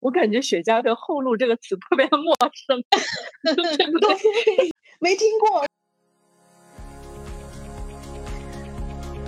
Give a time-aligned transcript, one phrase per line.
[0.00, 2.80] 我感觉雪茄跟后路这个词特别陌生，
[3.42, 4.70] 对不对？
[5.00, 5.64] 没听过。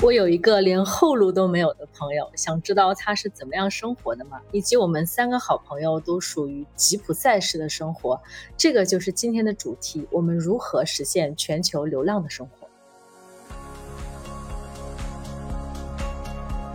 [0.00, 4.40] 我有一个连后路都没有的朋友，想知道他是怎么样生活的吗？
[4.52, 8.22] 以及我们三个好朋友都属于吉普赛式的生活，
[8.56, 10.06] 这个就是今天的主题。
[10.12, 12.68] 我们如何实现全球流浪的生活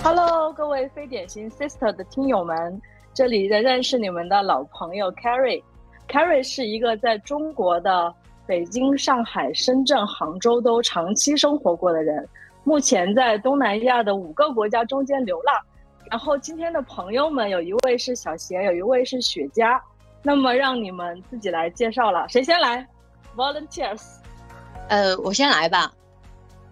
[0.04, 2.80] ？Hello，各位非典型 Sister 的听友们，
[3.16, 5.64] 这里仍然是你们的老朋友 Carrie。
[6.10, 8.14] Carrie 是一个在中国的
[8.46, 12.28] 北京、上海、深圳、杭州都长期生活过的人。
[12.66, 15.56] 目前在东南亚的五个国家中间流浪，
[16.12, 19.80] 然后今天的朋友们有一位是小贤，有一位是雪茄，
[20.22, 22.86] 那么让你们自己来介绍了，谁先来
[23.38, 24.02] ？Volunteers，
[24.90, 25.94] 呃，我先来吧。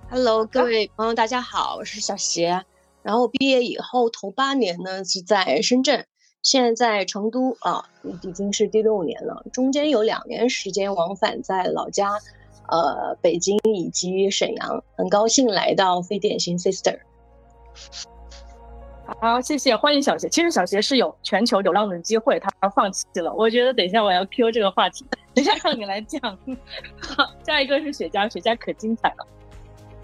[0.09, 2.65] Hello，各位朋友，大家好，我是小邪。
[3.01, 6.05] 然后毕业以后头八年呢是在深圳，
[6.43, 7.83] 现在在成都啊，
[8.21, 12.19] 已经是第六年了，中间有两年时间往返在老家。
[12.69, 16.97] 呃，北京以及沈阳，很高兴来到非典型 sister。
[19.19, 20.29] 好，谢谢，欢迎小杰。
[20.29, 23.33] 其实小杰是有全球流浪的机会，他放弃了。
[23.33, 26.21] 我觉得等一下我要 Q 这个话题，等一下让你来讲。
[27.01, 29.27] 好，下一个是雪茄，雪茄可精彩了。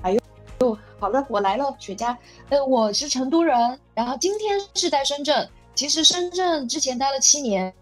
[0.03, 0.19] 哎呦，
[0.59, 2.15] 哦好的，我来了，雪茄。
[2.49, 5.49] 呃，我是成都人，然后今天是在深圳。
[5.79, 7.73] 其实深圳之前待了七年。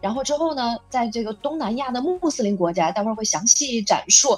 [0.00, 4.36] 然后之后呢，在这个东南亚的穆斯林国家，待会儿会详细展述，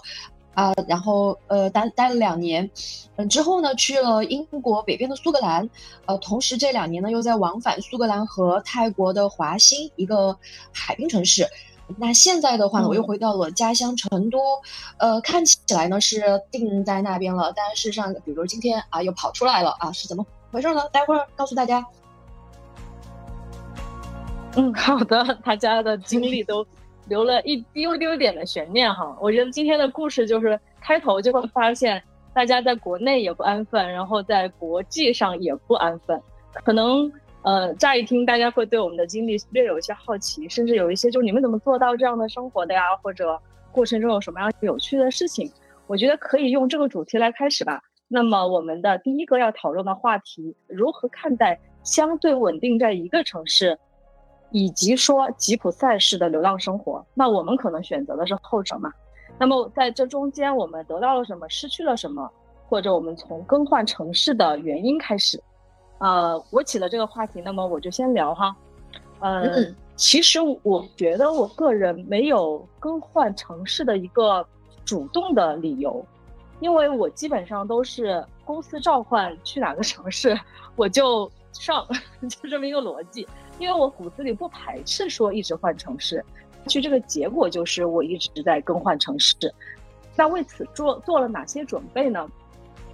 [0.52, 2.70] 啊，然后呃待待了两年，
[3.16, 5.70] 嗯，之后呢去了英国北边的苏格兰，
[6.04, 10.36] 呃，同时这两年呢又在往返苏格兰和泰国的华欣一个
[10.70, 11.48] 海滨城市，
[11.96, 14.38] 那现在的话呢，我又回到了家乡成都，
[14.98, 20.82] 呃，看起来呢是定在那边了，但事实上，比如今天啊又跑出来了啊，是怎么回事呢？
[20.92, 21.82] 待会儿告诉大家。
[24.58, 26.66] 嗯， 好的，大家的经历都
[27.06, 29.16] 留了一丢丢点的悬念哈。
[29.20, 32.02] 我觉得今天的故事就是开头就会发现，
[32.34, 36.20] 大家在国内也不安分，然后在国际上也不安分。
[36.64, 37.10] 可能
[37.42, 42.82] 呃，乍一听大家会对我们的经历略有一些好奇，甚至有一些就是你们怎么做到这样的生活的呀？
[43.00, 43.40] 或者
[43.70, 45.48] 过程中有什么样有趣的事情？
[45.86, 47.80] 我觉得可以用这个主题来开始吧。
[48.08, 53.78] 那么我们的第一个要讨论的话题，如何看待相对稳定在一个城市？
[54.50, 58.92] 以及说吉普赛式的流浪生活，那我们可能选择的是后者嘛？
[59.38, 62.30] 那么在这中间，我们得到了什么，失去了什么？
[62.68, 65.42] 或者我们从更换城市的原因开始？
[65.98, 68.54] 呃，我起了这个话题，那么我就先聊哈。
[69.20, 74.46] 嗯，其实我觉得我个人没有更换城市的一个
[74.84, 76.04] 主动的理由，
[76.60, 80.38] 因为我基本上都是公司召唤去哪个城市，
[80.76, 81.86] 我就上，
[82.28, 83.26] 就这么一个逻辑。
[83.58, 86.24] 因为我骨子里不排斥说一直换城市，
[86.66, 89.34] 其实这个结果就是我一直在更换城市。
[90.16, 92.28] 那为此做做了哪些准备呢？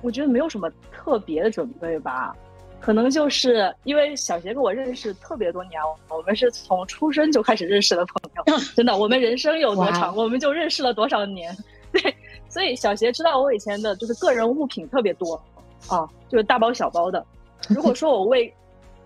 [0.02, 2.36] 我觉得没有什么特别的准备吧，
[2.78, 5.80] 可能就是因为小杰跟我认识特别多年，
[6.10, 11.56] 我们是从出生就开始认识的朋友， 真的，我们人生有多长，我们就认识了多少年。
[11.90, 12.14] 对，
[12.48, 15.40] 所以小杰知道我以前的就是个人物品特别多
[15.88, 17.24] 啊，就是大包小包的。
[17.70, 18.52] 如果说我为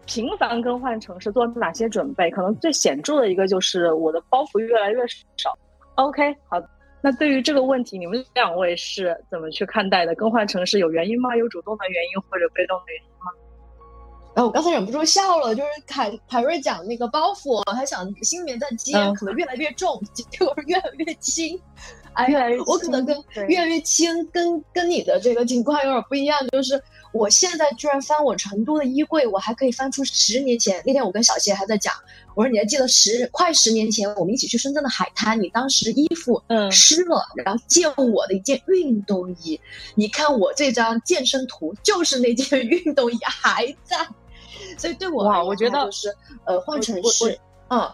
[0.08, 2.30] 频繁更换城市做哪些准备？
[2.30, 5.56] 可能最显著的一个就是我的包袱越来越少。
[5.96, 6.58] OK，好，
[7.02, 10.14] 那对于这个问题，你们两位是怎么去看待的？
[10.14, 11.36] 更换城市有原因吗？
[11.36, 13.30] 有主动的原因或者被动的原因吗？
[14.36, 21.60] 哎，我刚才忍不住笑了，就是凯凯瑞讲那个包袱，他想心里面在接，可能越来越重，结果越来越轻。
[22.14, 23.14] 哎呀，我可能跟
[23.46, 26.82] 越来越轻，跟跟你的这个情况有点不一样，就是。
[27.12, 30.82] 我现在居然翻我成都的衣柜，我还可以翻出十年前。
[30.84, 31.94] 那天我跟小谢还在讲，
[32.34, 39.58] 我说你还记得十快十年前我们一起去深圳的海滩，你当时衣服嗯湿了，然后借我的一件运动衣。
[39.94, 43.96] 你看我这张健身图，就是那件 运动衣还在。
[44.76, 46.14] 所以对我哇，我觉得就是
[46.44, 47.38] 呃换城市，
[47.68, 47.90] 嗯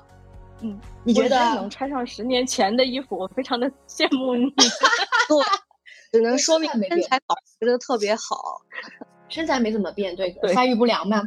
[0.60, 4.44] 嗯，你觉得能穿上十年前的衣服，我非常的羡慕你。
[6.14, 8.62] 只能说明身材保持的特别好，
[9.28, 11.20] 身材没怎么变，对，发育不良嘛。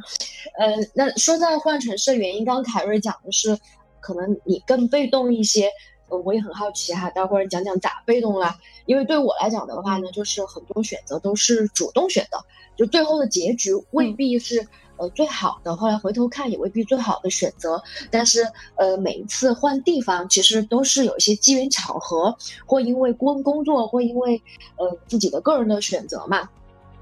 [0.58, 3.60] 呃，那说到换城市的原因，刚刚凯瑞讲的是，
[4.00, 5.70] 可能你更被动一些。
[6.08, 8.58] 呃，我也很好奇哈，待会儿讲讲咋被动啦。
[8.86, 12.42] 因为对我来讲的话呢，就是很多选择都是主动选的，
[12.78, 14.66] 就最后的结局未必是。
[14.98, 18.46] 呃，最好的，后来回头看也未必最好的选择，但是
[18.76, 22.36] 呃，每一次换地方，其实都是有一些机缘巧合，
[22.66, 24.42] 或因为工工作，或因为
[24.78, 26.50] 呃自己的个人的选择嘛。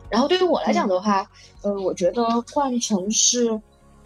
[0.10, 1.30] 然后对于我来讲的话，
[1.62, 3.50] 呃，我觉得换城市，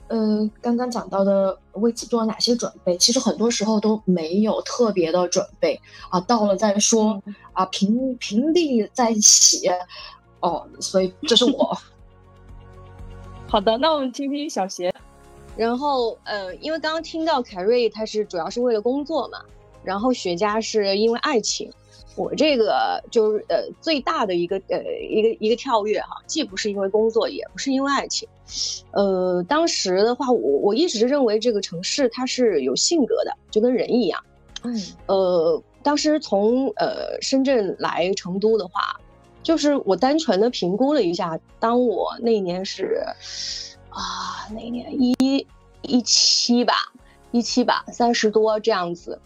[0.07, 7.21] 呃，刚刚讲到的为此做了哪些准备，其实很多时候都没有特别的准备啊，到了再说
[7.53, 9.67] 啊，平平地再起，
[10.39, 11.77] 哦，所以这是我。
[13.49, 14.93] 好的，那我们听听小贤。
[15.57, 19.39] 然后，呃，因为刚刚听到凯瑞他是主要是为了工作嘛，
[19.83, 21.67] 然后雪茄是因为爱情。
[22.15, 28.27] 我这个就是呃最大的一个呃一个一个跳跃哈，既不是因为工作，也不是因为爱情，
[28.91, 34.21] 呃，当时的话，我我一直认为这个城市它是有性格的，就跟人一样，
[34.63, 38.99] 嗯，呃，当时从呃深圳来成都的话，
[39.41, 43.03] 就是我单纯的评估了一下，当我那年是
[43.89, 45.47] 啊那年一
[45.81, 46.73] 一七吧，
[47.31, 49.19] 一七吧，三十多这样子。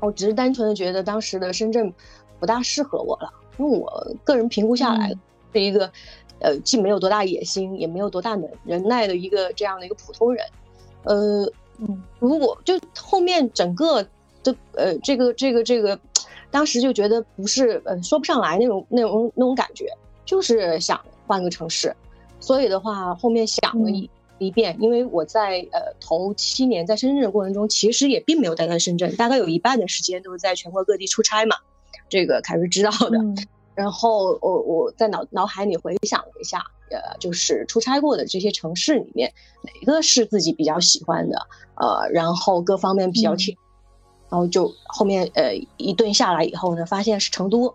[0.00, 1.92] 我只是单纯的觉得当时的深圳
[2.40, 5.14] 不大适合我了，因为我个人评估下来
[5.52, 5.90] 是一个，
[6.40, 10.44] 呃，既没有多大野心，也没有多大能忍耐的一个这样的一个普通人，
[11.04, 14.02] 呃，嗯如果就后面整个
[14.42, 15.98] 的呃这个这个这个，
[16.54, 19.86] 当时就觉得不是呃说不上来那种那种那种感觉，
[20.24, 21.92] 就是想换个城市，
[22.38, 24.08] 所以的话后面想了一。
[24.38, 31.56] 一遍，因为我在呃头七年在深圳的过程中，其实也并没有待在深圳，大概有一半的时间都是在全国各地出差嘛。
[32.08, 33.18] 这个凯瑞知道的。
[33.76, 36.58] 然后我我在脑脑海里回想了一下，
[36.90, 41.38] 呃，就是出差过的这些城市里面，哪一个是自己比较喜欢的？
[41.76, 43.56] 呃，然后各方面比较贴，
[44.34, 47.72] 然后就后面呃一顿下来以后呢，发现是成都。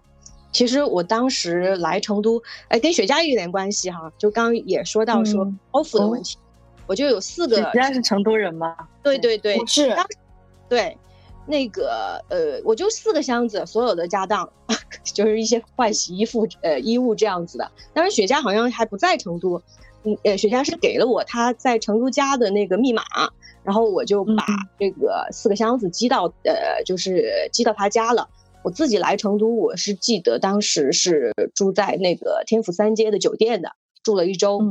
[0.51, 6.37] 其实我当时来成都，哎，跟雪茄有点关系哈，就刚也说到说包袱的问题。
[6.85, 8.75] 我就有四个，雪茄是成都人吗？
[9.01, 9.95] 对对对，是。
[10.67, 10.97] 对，
[11.45, 14.51] 那个呃，我就四个箱子，所有的家当，
[15.13, 17.71] 就是一些换洗衣服呃衣物这样子的。
[17.93, 19.63] 当然雪茄好像还不在成都，嗯
[20.23, 23.03] 呃，雪茄是给了我他在成都家的那个密码，
[23.63, 24.45] 然后我就把
[24.79, 28.29] 这个四个箱子寄到呃，就是寄到他家了。
[28.63, 33.71] 我自己来成都，我是记得当时是住在那个天府三街的酒店的，
[34.03, 34.61] 住了一周，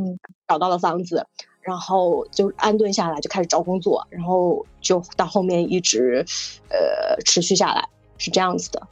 [0.47, 1.27] 找到了房子。
[1.61, 6.25] 然后就安顿下来，就开始找工作，然后就到后面一直，
[6.71, 7.87] 呃，持续下来
[8.17, 8.89] 是这样子的。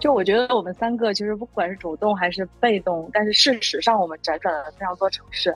[0.00, 5.54] 就我觉得我们三个其实不管是主动还是被动，但是事实上我们辗转了非常多城市。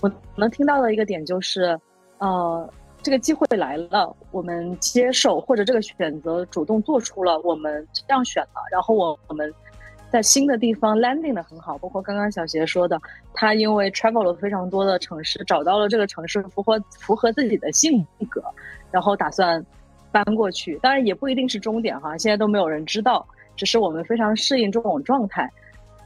[0.00, 1.76] 我能听到的一个点就是，
[2.18, 2.70] 呃，
[3.02, 9.52] 这个机会来了，我们接受或者这个选择主动做出了，我们这样选了，然后我我们。
[10.08, 12.98] 在新的地方 landing 的很好，包括刚刚小杰说的，
[13.34, 18.40] 他因为 travel 了非常多的城市，找到了这个城市符合符合自己的性格，
[18.92, 19.62] 然后打算
[20.12, 20.78] 搬过去。
[20.80, 25.50] 当然也不一定是终点哈，现在都没有人知道，只是我们非常适应这种状态，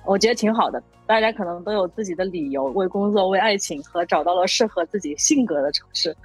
[0.07, 0.83] 我觉得挺好的。
[1.07, 6.17] 大家可能都有自己的理由，为工作、为爱情和找到了适合自己性格的城市。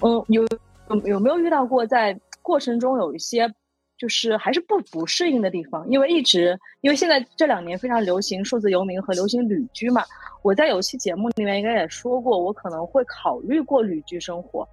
[0.00, 0.42] 嗯，有
[0.88, 3.48] 有有没有遇到过在过程中有一些？
[3.98, 10.02] 就是还是不不适应的地方，因为一直因为现在这两年非常流行数字游民和流行旅居嘛。
[10.42, 14.68] 我在有期节目里面应该也说过，我可能会考虑过旅居生活，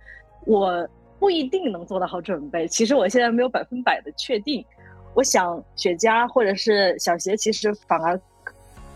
[0.47, 0.88] 我
[1.19, 2.67] 不一定能做得好准备。
[2.67, 4.65] 其实我现在没有百分百的确定。
[5.13, 8.19] 我想雪茄或者是小鞋，其实反而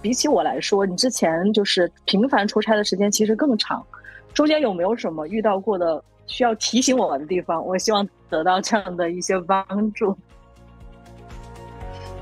[0.01, 3.85] 比起我来说，你之前就是频繁出差的时间其实更长，
[4.33, 6.03] 中间有没有什么遇到过的？
[6.25, 10.17] 需要提醒我的地方，我希望得到这样的一些帮助。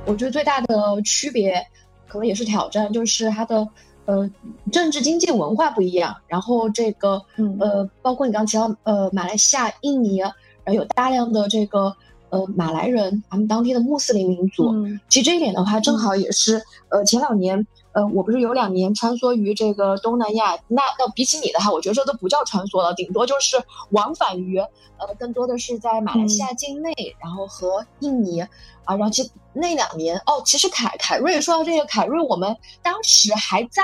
[0.07, 1.63] 我觉得最大的区别，
[2.07, 3.65] 可能也是挑战，就是它的
[4.05, 4.27] 呃
[4.71, 6.15] 政治、经济、文化不一样。
[6.25, 10.33] 然后这个嗯呃，包括你刚刚提到呃马来西亚、印尼，然
[10.65, 11.95] 后有大量的这个
[12.31, 14.73] 呃马来人，他们当地的穆斯林民族。
[15.07, 17.67] 其实这一点的话，正好也是呃前两年。
[17.93, 33.83] 呃，我不是有两年穿梭于这个东南亚，那那比起你的话，我觉得这都不叫穿梭了，顶多就是往返于，呃，更多的是在马来西亚境内，然后和印尼，啊，然后其那两年，哦，其实凯凯瑞说到这个，凯瑞我们当时还在，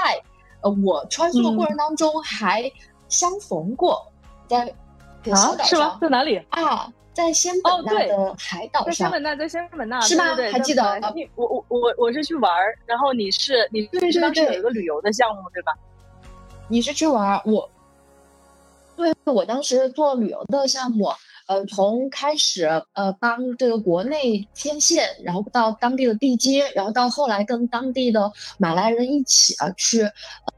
[0.61, 2.71] 呃，我穿梭的过程当中还
[3.09, 4.09] 相逢过，
[4.47, 4.73] 在
[5.31, 5.97] 啊，是吗？
[5.99, 6.89] 在哪里啊？
[7.17, 10.35] 在仙本那的海岛上，在仙本那，在仙本那是吗？
[10.51, 10.99] 还记得？
[11.15, 15.73] 你我我我我是去玩儿，然后你是你是当时有一个旅游的项目对吧？
[16.67, 17.67] 你是去玩儿，我
[18.95, 21.11] 对我当时做旅游的项目，
[21.47, 30.07] 呃，从开始呃帮这个国内牵线，然后到当地的地接，然后到后来跟当地的马来人一起啊去。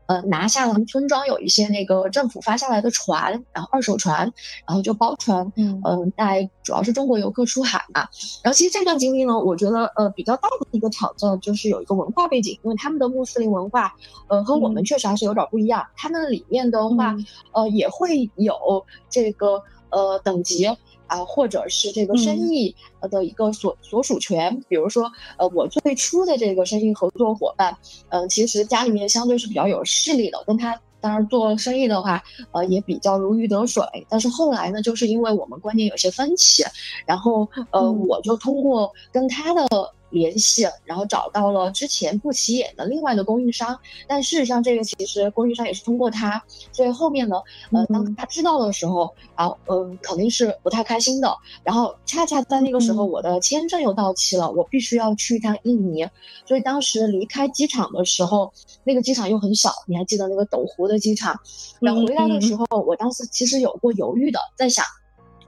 [0.10, 4.22] 呃，拿下了村庄有一些那个政府发下来的船，然后二手船，
[4.68, 8.08] 然后就包船，嗯嗯，带主要是中国游客出海嘛。
[8.42, 13.94] 然后其实这段经历呢，我觉得呃比较大的一个挑战就是有一个文化背景，因为他们的穆斯林文化，
[14.30, 15.86] 呃和我们确实还是有点不一样。
[15.96, 17.16] 他们里面的话，
[17.52, 20.70] 呃也会有这个呃等级。
[21.10, 22.76] 啊，或者是这个生意
[23.10, 27.76] 的一个所所属权，比如说，呃，我最初的这个生意合作伙伴，
[28.10, 33.84] 嗯，其实家里面相对是比较有势力的，跟他当然做生意的话，呃，也比较如鱼得水。
[34.08, 36.64] 但是后来呢，就是因为我们观念有些分歧，
[37.08, 39.66] 然后，呃，我就通过跟他的。
[40.10, 47.38] 联系，然后找到了之前不起眼的另外的供应商，但事实上这个其实供应商也是通过他，所以后面呢，
[47.72, 51.36] 呃，当他知道的时候，啊，嗯，肯定是不太开心的。
[51.64, 56.08] 然后恰恰在那个时候，我的签证又到期了，我必须要去一趟印尼，
[56.46, 58.52] 所以当时离开机场的时候，
[58.84, 61.40] 那个机场又很小，你还记得那个斗湖的机场？
[61.80, 64.86] 然后回来的时候，我当时其实有过犹豫的，在想。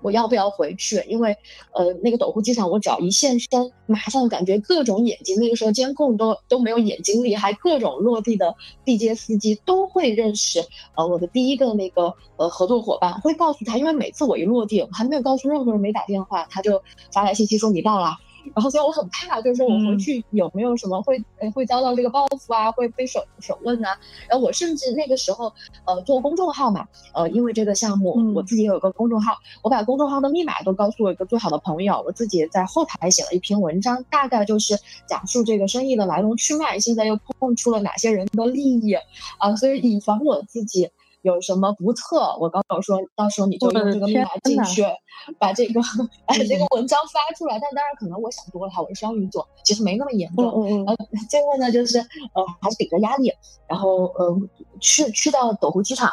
[0.02, 1.04] 我要不要回去？
[1.08, 1.36] 因为，
[1.74, 10.64] 呃，那个斗湖机场，我只要一现身，马上感觉各种眼睛，那个时候监控都都没有眼睛厉害各种落地的地接司机都会认识，
[10.96, 16.82] 呃，我的第一个那个呃合作伙伴会告诉他，因为每次我一落地，我还没有告诉任何人，没打电话，他就
[17.14, 18.18] 发来信息说你到了。
[18.54, 23.98] 然后，所以我很怕，就是说我回去有没有什么会会遭到这个报复啊，会被审审问啊。
[24.30, 25.52] 然后我甚至那个时候，
[25.86, 38.94] 呃，做公众号嘛，呃，因为这个项目，我自己有个公众号，我把公众号的密码都告诉我一个最好的朋友，我自己在后台写了一篇文章，大概就是讲述这个生意的来龙去脉，现在又碰出了哪些人的利益
[39.38, 40.90] 啊，所以以防我自己。
[41.22, 42.36] 有什么不测？
[42.40, 44.84] 我刚刚说到时候你就用这个密码进去，
[45.40, 45.82] 把这个
[46.26, 47.60] 把这个文章发出来。
[47.60, 50.46] 但当然可能我想多了哈，我是双鱼座，其实没那么严重。
[50.46, 50.86] 嗯嗯。
[50.88, 50.98] 嗯，
[51.30, 53.32] 最后呢，就是呃还是顶着压力，
[53.68, 54.36] 然后呃
[54.80, 56.12] 去去到斗湖机场。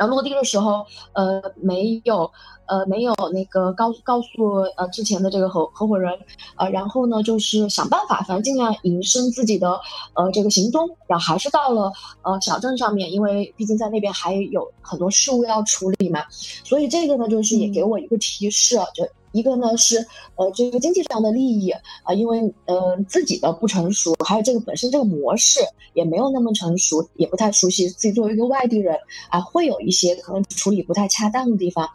[0.00, 2.32] 然后落地的时候，呃，没有，
[2.64, 6.10] 呃，没有那个告告诉呃之前的这个合合伙人，
[6.56, 9.78] 呃，然后呢，就是想办法，反正尽量隐身自己的
[10.14, 11.92] 呃这个行踪，然后还是到了
[12.22, 16.24] 呃小镇上面，因为毕竟在那边还有很多事务要处理嘛，
[16.64, 19.06] 所以这个呢，就是也给我一个提示，就。
[19.32, 20.04] 一个呢是
[20.36, 21.70] 呃这个经济上的利益
[22.02, 25.60] 啊，因为呃自己的不成熟，还有这个本身这个模式
[25.92, 27.88] 也没有那么成熟，也不太熟悉。
[27.88, 28.96] 自己作为一个外地人
[29.28, 31.88] 啊，会有一些可能处理不太恰当的地方。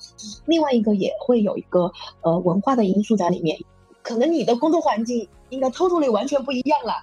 [0.45, 3.57] 另外一个也会有一个呃文化的因素在里面，
[4.01, 6.93] 可能你的工作环境应该透透率完全不一样了。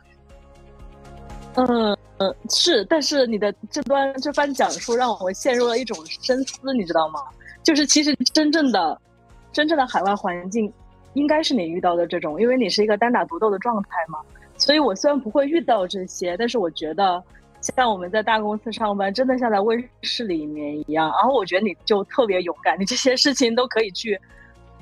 [1.55, 7.21] 嗯嗯是，但是你的这段这番讲述让我陷入了一种深思，你知道吗？
[7.63, 8.99] 就是其实真正的。
[9.53, 10.73] 真正的海外环境，
[11.15, 14.19] 应该是你遇到的这种，因为你是一个单打独斗的状态嘛。
[14.57, 17.23] 所以我虽然不会遇到这些，但是我觉得，
[17.61, 21.11] 像我们在大公司上班，真的像在温室里面一样。
[21.11, 24.21] 然后我觉得你就特别勇敢，你这些事情都可以去，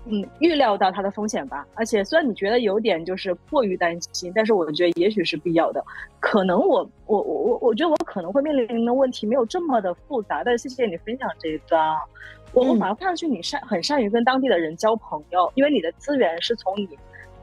[0.05, 1.67] 嗯，预料到它的风险吧。
[1.75, 5.83] 而且虽然你觉得有点就是过于担心，但是我觉得也许是必要的。
[6.19, 11.97] 可能我我我我我觉得我可能会面临的问题没有这么的复杂，但是谢谢你分享这一段啊。
[12.53, 16.89] 我我反而看上去你善很善于跟当地的人交朋友，因为你的资源是从你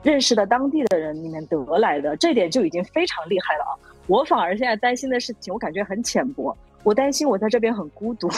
[0.04, 3.72] 认识的当地的人里面得来的，这点就已经非常厉害了啊！
[4.08, 8.30] 我反而现在担心的事情，我感觉很浅薄，我担心我在这边很孤独。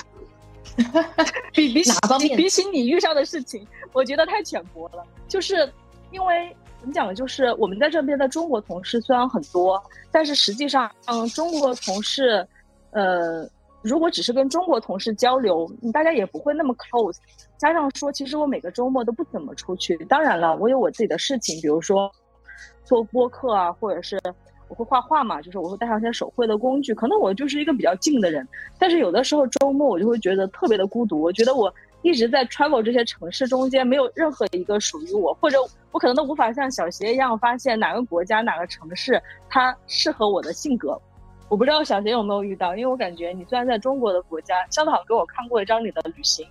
[1.54, 5.04] 比比起比起你遇上的事情，我觉得太浅薄了。
[5.28, 5.72] 就是
[6.12, 12.48] 因为怎么讲，就是我们在这边的中国同事虽然很多，但是实际上，嗯，中国同事，
[12.92, 13.50] 呃。
[13.82, 17.18] 如果只是跟中国同事交流，大家也不会那么 close。
[17.58, 19.96] 加上说，其实我每个周末都不怎么出去。
[20.06, 22.12] 当然了，我有我自己的事情，比如说
[22.84, 24.20] 做播客啊，或者是
[24.68, 26.94] 我会画画嘛，就是我会带上一些手绘的工具。
[26.94, 31.22] 可能我就是一个比较静的人，但是有的时候周末我就会觉得特别的孤独。
[31.22, 35.58] 我觉得我一直在 travel 这些城市中间，没有任何一个属于我，或者
[35.92, 41.00] 我可能都无法像小邪一样发现哪个国家、哪个城市它适合我的性格。
[41.50, 46.46] 我不知道小杰有没有遇到，因为我感觉你虽然在中国的国家，肖导给我看过一张你的旅行，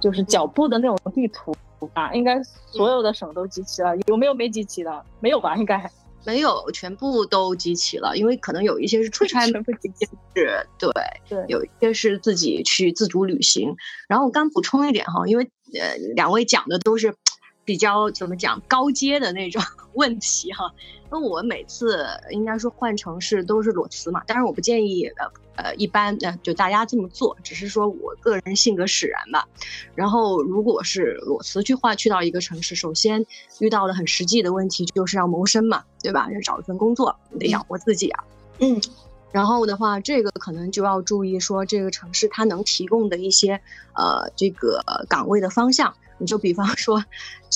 [0.00, 1.52] 就是脚步的那种地图
[1.92, 5.04] 吧，应该所有的省都集齐了，有没有没集齐的？
[5.18, 5.56] 没有吧？
[5.56, 5.90] 应该
[6.24, 10.90] 没有，全部都集齐了，因为可能有一些是出差，全部集齐，是，对
[11.28, 13.74] 对，有一些是自己去自主旅行。
[14.08, 17.12] 然后我刚补充一点哈，因为呃两位讲的都是。
[17.68, 20.72] 比较怎么讲高阶的那种 问题哈。
[21.10, 29.46] 那我每次应该说换城市都是裸辞嘛，当然我不建议呃呃一般呃就大家这么做，只是说我个人性格使然吧。
[29.94, 33.26] 然后如果是裸辞去换去到一个城市，首先
[33.58, 36.30] 遇到了很实际的问题就是要谋生嘛，对吧？
[36.32, 38.24] 要找一份工作，你得养活自己啊。
[38.60, 38.80] 嗯。
[39.30, 43.60] 然后的话，这个可能就要注意说这个城市它能提供的一些
[43.92, 45.94] 呃这个岗位的方向。
[46.18, 47.02] 你就比方说，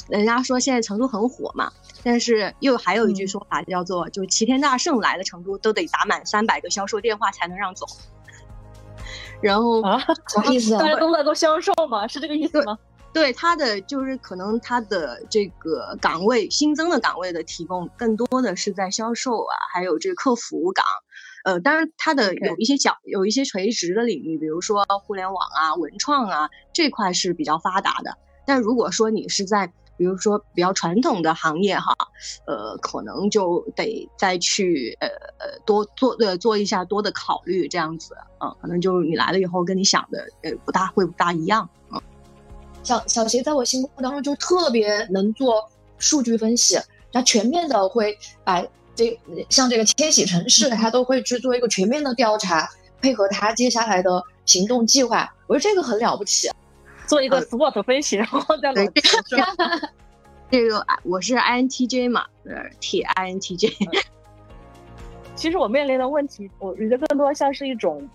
[0.09, 7.87] 人家说现在成都很火嘛，但是又还有一句说法叫做，就齐天大圣来了成都都得打满三百个销售电话才能让走。
[9.41, 10.79] 然后啊，什么意思？
[10.79, 12.07] 大家都在做销售吗？
[12.07, 12.79] 是这个意思吗？
[13.13, 20.85] 对，他的就是可能他的这个岗位新增的岗位的提供，更多的是在销售啊，还有这个客服岗。
[21.45, 28.17] 呃，当然，他的有一些小有一些垂直的领域，比如说互联网啊、文创啊这块是比较发达的。
[28.47, 31.95] 但如果说你是在比如说比较传统的行业哈，
[32.47, 35.09] 呃，可能就得再去呃
[35.39, 41.69] 呃多做呃做一下多的考虑这样子，嗯，可能就你来了以后跟你想的呃不大会不大一样。
[41.93, 42.01] 嗯，
[42.83, 45.69] 小小鞋在我心目当中就特别能做
[45.99, 46.79] 数据分析，
[47.13, 48.65] 他全面的会把。
[48.95, 49.19] 这
[49.49, 52.69] 像这个千禧城市，他都会去做一个全面的调查，
[53.01, 55.27] 配合他接下来的行动计划。
[55.47, 56.51] 我觉得这个很了不起，
[57.07, 58.87] 做一个 SWOT 分析，然后再来。
[60.51, 63.73] 这个 我是 INTJ 嘛，呃，T INTJ。
[65.35, 68.09] 其实我面临的问题，我觉得更多像是一种，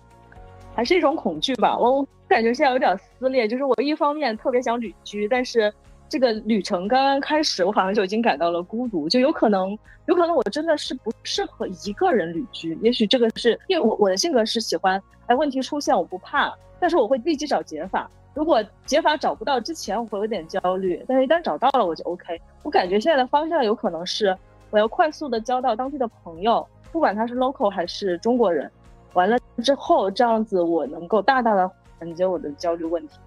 [0.74, 1.76] 还是一种恐惧吧。
[1.76, 5.72] 我感觉现在有点撕裂，就是我一方面特别想旅居，但是。
[6.10, 12.78] 这个旅程刚刚开始，我好像就已经感到了孤独，就有可能，有可能我真的是不适合一个人旅居。
[12.80, 18.10] 也许这个是因为我我的性格是喜欢，哎，问题出现我不怕，但是我会立即找解法。
[18.34, 22.40] 如果解法找不到之前，我会有点焦虑，但是一旦找到了，我就 OK。
[22.62, 24.36] 我感觉现在的方向有可能是
[24.70, 28.70] 我要快速的交到当地的朋友，不管他是 local 还是中国人，
[29.14, 31.68] 完了之后这样子我能够大大的
[31.98, 33.18] 缓解我的焦虑问题。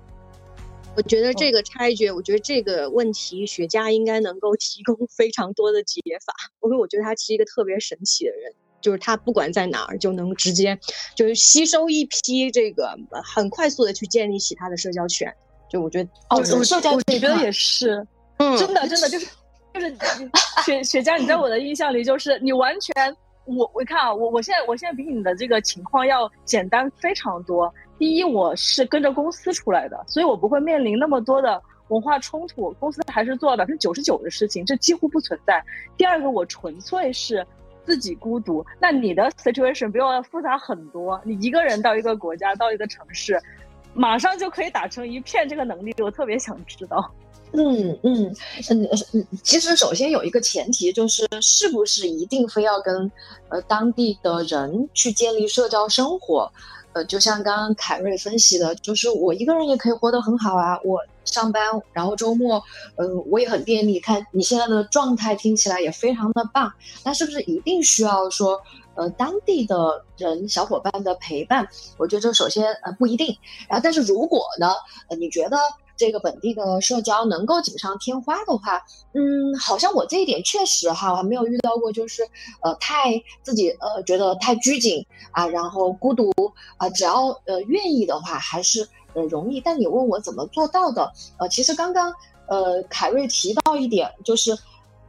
[0.96, 6.34] 我觉得这个插一句，我觉得这个问题学家应该能够提供非常多的解法。
[6.64, 10.78] 因为我觉得他是一个特别神奇的人，就是他不管在哪儿就能直接
[11.16, 15.34] 就是吸收一批这个很快速的去建立起他的社交圈。
[15.70, 18.06] 就我觉得哦，社交我觉得也是，
[18.38, 19.28] 嗯，真的真的就是
[19.74, 19.96] 就是
[20.66, 22.94] 雪雪茄，你在我的印象里就是你完全
[23.46, 27.74] 我我看啊，我我现在我现在比你的这个情况要简单非常多。
[27.98, 35.64] 第一，我是跟着公司出来的，所以我不会面临那么多的文化冲突，公司还是做了百分之九十九的事情，这几乎不存在。
[35.96, 37.46] 第二个，我纯粹是
[37.86, 41.20] 自己孤独，那你的 situation 比我复杂很多。
[41.24, 43.42] 你一个人到一个国家，到一个城市，
[43.94, 47.12] 马上就可以打成一片，这个能力我特别想知道。
[47.54, 48.34] 嗯嗯
[48.70, 53.12] 嗯嗯，其实首先有一个前提就是，是不是一定非要跟
[53.50, 56.50] 呃当地的人去建立社交生活？
[56.94, 60.80] 呃，就像刚刚凯瑞分析的，就是我一个人也可以活得很好啊。
[60.84, 62.62] 我上班，然后周末，
[62.98, 64.00] 嗯，我也很便利。
[64.00, 66.72] 看你现在的状态听起来也非常的棒，
[67.04, 68.62] 那是不是一定需要说，
[68.96, 71.68] 呃，当地的人小伙伴的陪伴？
[71.98, 73.38] 我觉得这首先呃不一定。
[73.70, 74.74] 然后，但是如果呢，
[75.10, 75.58] 呃，你觉得？
[76.02, 78.84] 这个本地的社交能够锦上添花的话，
[79.14, 82.24] 嗯，好像我这一点确实哈，我还没有遇到过，就是
[82.64, 86.34] 呃太自己呃觉得太拘谨啊，然后孤独
[86.78, 88.82] 啊，只要呃愿意的话，还是
[89.14, 89.62] 呃容易。
[89.62, 91.12] 但你问我怎么做到的？
[91.38, 92.12] 呃，其实刚刚
[92.48, 94.58] 呃凯瑞提到一点，就是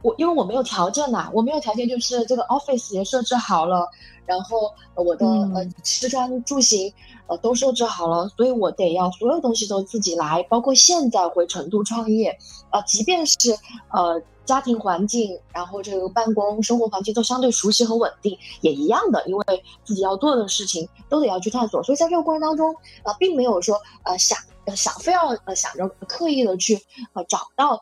[0.03, 3.89] 我因为我没有条件呐，我没有条件，就是这个 office 也设置好了。
[4.25, 6.93] 然后我的呃吃穿住行
[7.27, 12.37] 呃都设置好了，所以我得要所有东西都自己来，包括现在回成都创业，
[12.69, 13.51] 啊，即便是
[13.91, 24.37] 呃家庭环境，然后这个办公生活环境都相对熟悉和稳定，也一样的，因为自己要做的事情都得要去探索，所以在这个过程当中啊，并没有说呃想
[24.75, 26.81] 想非要呃想着刻意的去
[27.13, 27.81] 呃找到。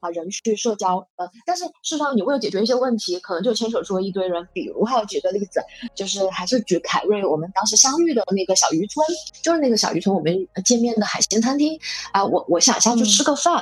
[0.00, 4.48] 啊，人去社交，呃，但是事实上，你为了解决一些问题，可能就牵扯出了一堆人。
[4.52, 5.62] 比如，还有举个例子，
[5.94, 9.06] 就是还是举凯瑞我们当时相遇的那个小渔村，
[9.42, 10.34] 就是那个小渔村我们
[10.64, 11.78] 见面的海鲜餐厅
[12.12, 12.24] 啊。
[12.24, 13.56] 我我想下去吃个饭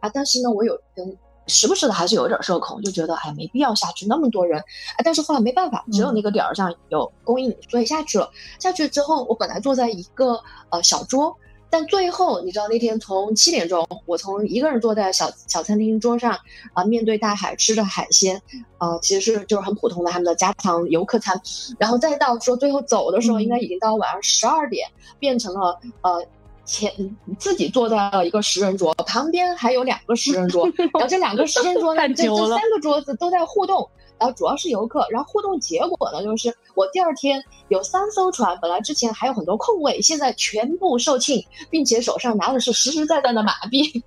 [0.00, 5.00] 啊，但是呢，我有跟时不时的还是有点社恐，就觉得哎，没必要下去那么多人啊。
[5.02, 8.30] 但是后来没办法，只有那个点儿上有供应，所以下去了。
[8.60, 10.38] 下去之后，我本来坐在一个
[10.70, 11.34] 呃小桌。
[11.70, 16.38] 但最后，你知道那天从七点钟，我从一个人坐在小小餐厅桌上，
[16.72, 18.40] 啊，面对大海吃着海鲜，
[18.78, 21.40] 呃，其实是就是很普通的他们的家常游客餐，
[21.78, 26.24] 然后再到说最后走的时候，应该已经到晚上十二点，变成了呃
[26.64, 26.92] 前
[27.38, 44.02] 自己坐在了一个十人桌，旁边还有两个十人桌， 然后这两个十人桌呢，这这三个桌子都在互动，然后主要是游客，然后互动结果呢，就是我第二天有三艘船，本来之前还有很多空位，现在全部售罄，并且手上拿的是实实在在的马币，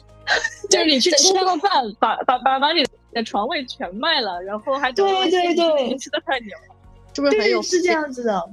[0.70, 6.74] 就是你去吃个饭，把把把把你的床位全卖了，然后还对对对，吃的太牛了，
[7.14, 8.50] 是不是很有是这样子的？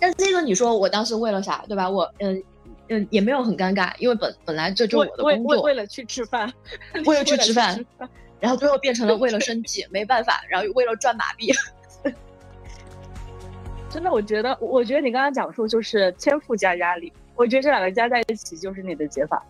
[0.00, 1.88] 但这个你说我当时为了啥，对吧？
[1.88, 2.42] 我嗯。
[2.90, 6.50] 嗯，也没有很尴尬，因为本本来这就是我的工作，为了去吃饭，
[7.04, 7.84] 为了去 吃饭，
[8.40, 11.52] 然后最后变成了为了生计，没办法，然后为了赚马币。
[13.90, 19.42] 真的，我觉得，我觉得你刚刚讲述就是天赋加压力，我觉得这两个加在一起就是你的解法。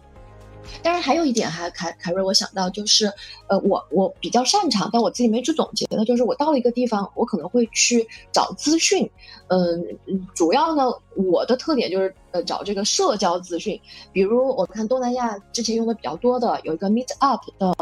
[0.83, 3.07] 当然，还有一点哈，凯凯瑞，我想到就是，
[3.49, 9.09] 呃，我我比较擅长，但我自己没去总结的，就是我到了一个地方，我可能会去找资讯，
[9.49, 9.99] 嗯，
[10.35, 10.85] 主要呢，
[11.17, 13.81] 我的特点就是呃找这个社交资讯，
[14.13, 17.75] 比如我看东南亚之前用的比较多的有一个 Meet Up 的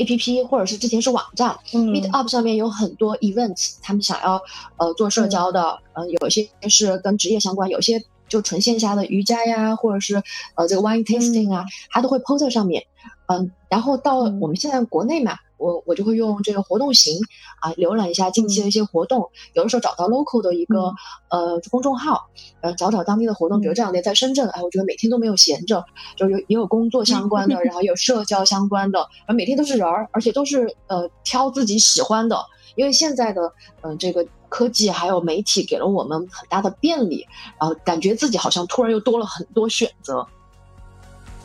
[0.00, 4.40] A P P，或者是之前是网站，Meet Up 上面有很多 events，他们想要
[4.76, 8.02] 呃做社交的，嗯，有一些是跟职业相关，有些。
[8.30, 10.22] 就纯线下的瑜伽呀，或者是
[10.54, 12.86] 呃这个 wine tasting 啊，它都会 post 在上面。
[13.26, 17.16] 嗯，然后到我们现在国内嘛，我我就会用这个活动型
[17.60, 19.30] 啊，浏览一下近期的一些活动。
[19.52, 20.92] 有的时候找到 local 的一个
[21.28, 22.28] 呃公众号，
[22.62, 23.60] 呃找找当地的活动。
[23.60, 25.84] 比如这两天在深圳，哎，我觉得每天都没有闲着，
[26.16, 32.44] 就有也有工作相关的， 然后有社交相关的，然后每天都是人儿，而且都是呃挑自己喜欢的。
[32.76, 34.26] 因为现在的嗯这个。
[34.52, 37.24] 科技还有媒体给了我们很大的便利，
[37.60, 40.26] 然后感觉自己好像突然又多了很多选择，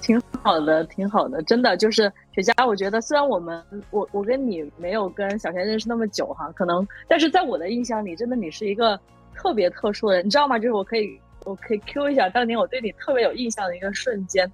[0.06, 2.54] 挺好的，挺好的，真的就是雪佳。
[2.66, 9.00] 我觉得虽然我们我我跟你没有跟小贤认识那么久哈，可能但是在我的印象里，真的你是一个
[9.34, 10.60] 特别特殊的人，你知道吗？
[10.60, 14.50] 就是我可以我可以 Q 一下当年我对你特别有印象的一个瞬间，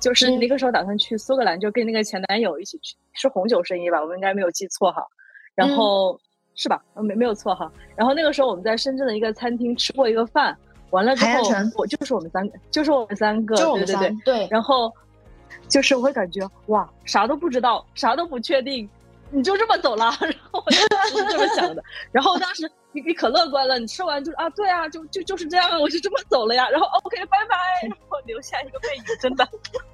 [0.00, 4.02] 就是那个时候打算去苏格兰，就跟那个前男友一起去，是红酒生意吧？
[4.02, 5.06] 我们应该没有记错哈，
[5.54, 6.18] 然后。
[6.60, 6.82] 是吧？
[6.96, 7.70] 没没有错哈。
[7.94, 10.58] 然后那个时候我们在深圳的一个餐厅吃过一个饭，
[10.90, 11.42] 完了之后
[11.76, 14.48] 我就是我们三个，就是我们三个，对对对对。
[14.50, 14.92] 然后
[15.68, 18.88] 就是我会感觉哇，啥都不知道，啥都不确定，
[19.30, 20.16] 你就这么走了。
[20.20, 21.82] 然后我当时是这么想的。
[22.10, 26.68] 然后当时你你可乐观了，你吃完就啊，对啊，就就就是这样，我就这么走了呀。
[26.70, 27.56] 然后 OK，拜拜，
[27.88, 29.46] 然后留下一个背影，真的，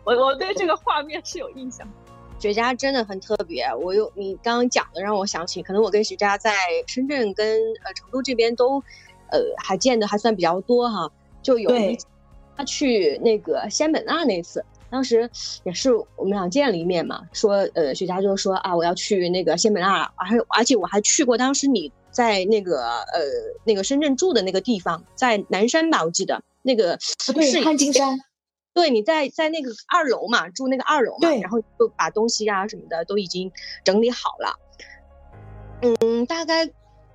[0.05, 1.87] 我我对这个画面是有印象。
[2.39, 6.53] 雪茄真的很特别，我有你刚刚讲的让我想起，可能我跟雪茄在
[6.87, 8.83] 深圳跟呃成都这边都，
[9.31, 11.11] 呃还见的还算比较多哈。
[11.43, 12.07] 就有一次
[12.57, 15.29] 他去那个仙本那那次，当时
[15.65, 23.21] 也是我们俩见了一面嘛，说呃雪茄就说啊我要去那个仙本那，而而且我还去过当时你在那个呃
[23.65, 28.19] 那个深圳住的那个地方，在南山吧，我记得那个是汉金山。
[28.73, 33.53] 对，你在在那个二楼嘛，住那个二楼嘛，然后就把东西啊什么的都已经
[33.85, 34.57] 整理好了。
[35.83, 36.69] 嗯，大概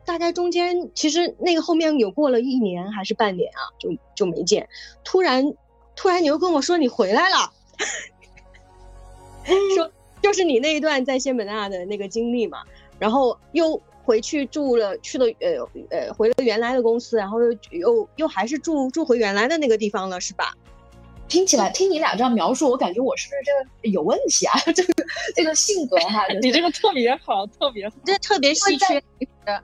[0.10, 4.68] 大概中间其实那个后面有过了一年还是半年啊，就就没见。
[5.04, 5.54] 突然
[5.96, 7.54] 突然你又跟我说你回来了，
[9.76, 12.64] 说就是你那一段在仙本那的那个经历嘛，
[12.98, 20.56] 然后又回去住了，去了呃呃回了原来的公司，然后又又又还是住住回原来的那个地方了，是吧？
[21.30, 24.60] 听起来，听你俩这样描述，我感觉我是不是这个有问题啊？
[24.76, 24.94] 这个
[25.36, 29.02] 这个性格哈，你这个特别好，特别好，这特别稀缺。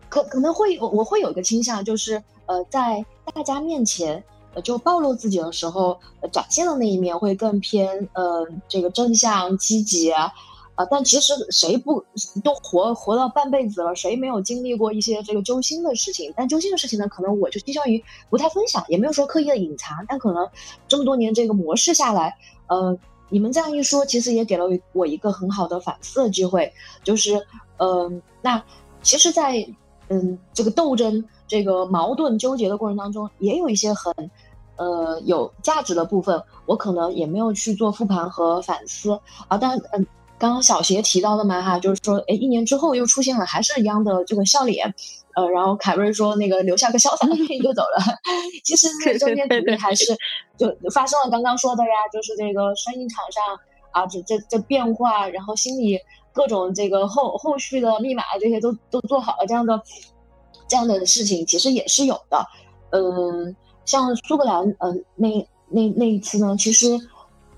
[0.08, 4.24] 可可能会我会有一个倾向，就是呃，在大家面前
[4.54, 6.00] 呃就暴露自己的时候，
[6.32, 10.12] 展现的那一面会更偏呃这个正向积极。
[10.12, 10.32] 啊，
[10.76, 12.04] 啊但其实谁不
[12.44, 13.96] 都活活到半辈子了？
[13.96, 16.34] 谁没有经历过一些这个揪心的事情？
[16.36, 20.06] 但揪心的事情呢，可能我就倾向于不太分享，也没有说刻意的隐藏。
[20.08, 20.48] 但可能
[20.88, 22.36] 这么多年这个模式下来，
[22.68, 22.98] 呃，
[23.30, 26.72] 你们这样一说，其实也给了我一个很好的反思的机会，
[27.04, 27.42] 就是，
[27.78, 28.62] 嗯，那
[29.02, 29.66] 其实，在
[30.10, 34.14] 嗯这个斗争、这个矛盾、纠结的过程当中，也有一些很
[34.76, 40.06] 呃有价值的部分，我可能也没有去做复盘和反思啊，但嗯。
[40.38, 44.94] 刚刚小邪提到的嘛哈，就是说，哎，一年之后又出现了，还是一样的这个笑脸，
[45.34, 48.04] 呃，然后凯瑞说那个留下个潇洒的背影就走了。
[48.66, 50.06] 其实中间努力还是
[50.60, 53.44] 就发生了刚刚说的呀，就是这个生意场上
[53.92, 55.98] 啊，这这这变化，然后心里
[56.34, 59.82] 各种这个后后续的密码这些都都做好了，这样的
[60.68, 62.46] 这样的事情其实也是有的。
[62.92, 65.30] 嗯，像苏格兰，嗯，那
[65.70, 67.00] 那那一次呢，其实。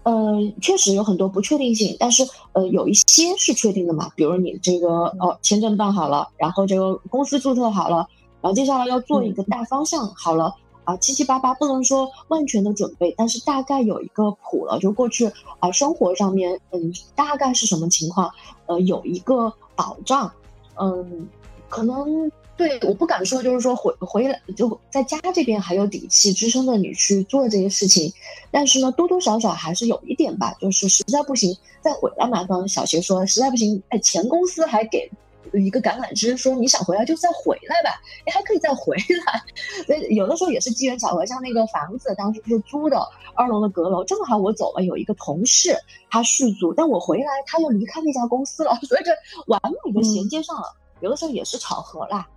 [0.08, 0.14] 呃，
[0.62, 4.10] 确实有很多不确定性，但是呃，有一些是确定的嘛。
[4.16, 4.88] 比如你这个
[5.20, 8.08] 哦，签证办好了，然后这个公司注册好了，
[8.40, 18.32] 然后接下来要做一个大方向好了，啊七七八八，不能说万全的准备，但是大概有一个谱了，就过去啊生活上面，嗯，大概是什么情况，
[18.68, 20.32] 呃，有一个保障，
[20.80, 21.28] 嗯，
[21.68, 22.32] 可能。
[22.58, 28.12] 对，我不敢说，就是说回回来就在家这边还有底气支撑着你去做这些事情，
[28.50, 32.44] 但是呢，多多少少还是有一点吧，就是实在不行再回来嘛。
[32.46, 35.10] 刚刚小学说实在不行，哎，前公司还给
[35.54, 39.42] 一个橄榄枝，说你想回来就再回来吧，你还可以再回来。
[39.86, 42.98] 所以有的时候也是机缘巧合，像那个房子当时是租的
[43.36, 45.78] 二楼的阁楼，正好我走了，有一个同事
[46.10, 49.12] 他续租，但我回来他又离开那家公司了， 所以这
[49.46, 50.76] 完美的衔接上了。
[51.00, 52.28] 有的时候也是巧合啦。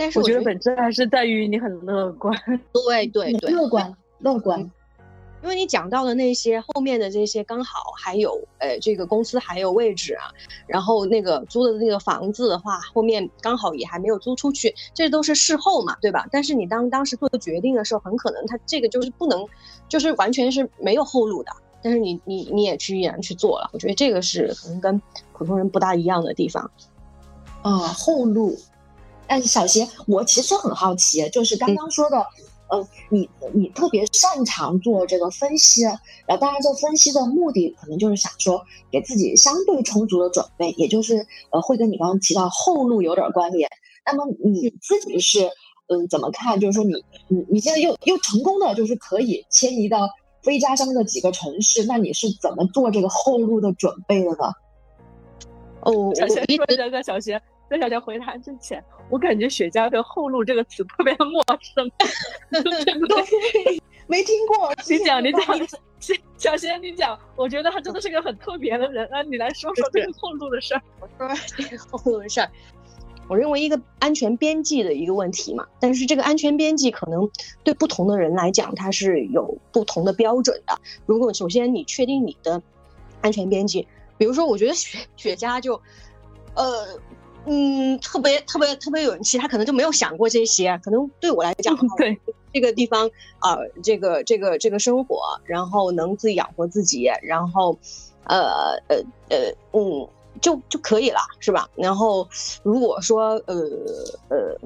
[0.00, 2.34] 但是我觉得本质还是在于你很乐观，
[2.72, 4.58] 对对对，乐观乐观。
[5.42, 10.28] 因为你讲到的那些后面的这些刚好还有呃这个公司还有位置啊，
[10.66, 16.26] 然后那个租的那个房子的话，后面刚好也还没有租出去，这都是事后嘛，对吧？
[16.32, 19.46] 但是你当当时做的决定的时候，很可能他这个就是不能，
[19.88, 21.50] 就是完全是没有后路的。
[21.82, 26.70] 但是你你你也去依然去做了，我觉得这个是可能跟普通人不大一样的地方。
[27.62, 28.58] 啊，后路。
[29.30, 32.16] 但是小邪，我其实很好奇，就是刚刚说的，
[32.68, 35.96] 呃，你你特别擅长做这个分析，然
[36.30, 43.70] 后当然做分析的目的可能就是想说给自己相对充足的准备，也就是呃会跟你刚刚提到后路有点关联。
[44.04, 45.48] 那么你自己是
[45.86, 46.58] 嗯怎么看？
[46.58, 46.94] 就是说你
[47.28, 50.08] 你你现在又又成功的就是可以迁移到
[50.42, 54.52] 非家乡的几个城市，那你是怎么做这个后路的准备的呢？
[55.82, 57.40] 哦，小邪说这个小邪。
[57.70, 61.88] 在小乔回答之前，我感觉雪茄的后路这个词特别陌生，
[62.50, 64.74] 对，没听过。
[64.88, 65.40] 你讲，你讲，
[66.36, 67.16] 小贤，你讲。
[67.36, 69.22] 我觉得他真的是个很特别的人啊！
[69.22, 70.82] 你来说说这个后路的事儿。
[70.98, 72.50] 我说这个后路的事儿，
[73.28, 75.64] 我认为一个安全边际的一个问题嘛。
[75.78, 77.30] 但是这个安全边际可能
[77.62, 80.76] 对不同的人来讲，它是有不同的标准的。
[81.06, 82.60] 如果首先你确定你的
[83.20, 83.86] 安全边际，
[84.18, 85.80] 比如说，我觉得雪雪茄就，
[86.56, 86.98] 呃。
[87.46, 90.78] 嗯，特别特别特别有人气，他可能就没有想过这些。
[90.84, 92.18] 可能对我来讲， 对
[92.52, 97.76] 这个地方啊，这个这个这个生活，然后能自己养活自己，然后，
[98.24, 98.96] 呃呃
[99.30, 100.06] 呃嗯，
[100.40, 101.68] 就就可以了，是吧？
[101.74, 102.28] 然后
[102.62, 103.54] 如果说呃
[104.28, 104.56] 呃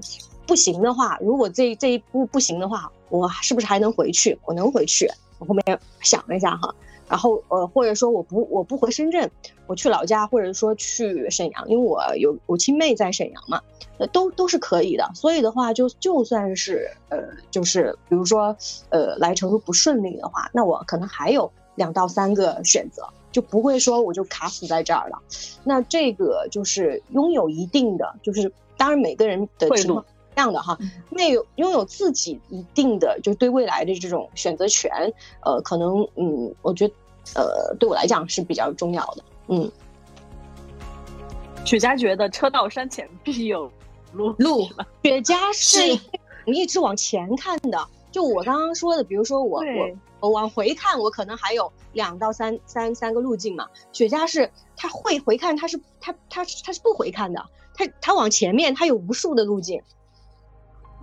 [0.46, 4.36] 不行的话，如果这这一步不行的话，我是不是还能回去？
[4.44, 5.08] 我能回去。
[5.38, 6.74] 我后面想了一下哈。
[7.08, 9.30] 然后呃，或者说我不我不回深圳，
[9.66, 13.60] 我去老家，或者说去沈阳，因为我有我亲妹在沈阳嘛，
[13.98, 15.10] 呃，都都是可以的。
[15.14, 17.18] 所以的话，就就算是呃，
[17.50, 18.56] 就是比如说
[18.90, 25.18] 呃，来成都不顺利的话，那我可能还有两到三个选择，就不会说我就卡死在这儿了。
[25.62, 30.04] 那这个就是拥有一定的，就是当然每个人的情况。
[30.34, 30.76] 这样的哈，
[31.10, 34.90] 那有拥有自己一定的就对未来的这种选择权，
[35.42, 36.94] 呃，可能嗯，我觉得
[37.34, 39.24] 呃，对我来讲是比较重要的。
[39.48, 39.70] 嗯，
[41.64, 43.70] 雪茄觉得车到山前必有
[44.12, 44.64] 路路，
[45.02, 45.98] 雪茄是
[46.46, 47.86] 一直往前看的。
[48.10, 53.68] 就我刚刚说的，比如说我我我往回看，我可能还有两到三三三个路径嘛。
[53.92, 57.44] 雪茄是他会回看，他是他他他是不回看的，
[57.74, 59.82] 他他往前面他有无数的路径。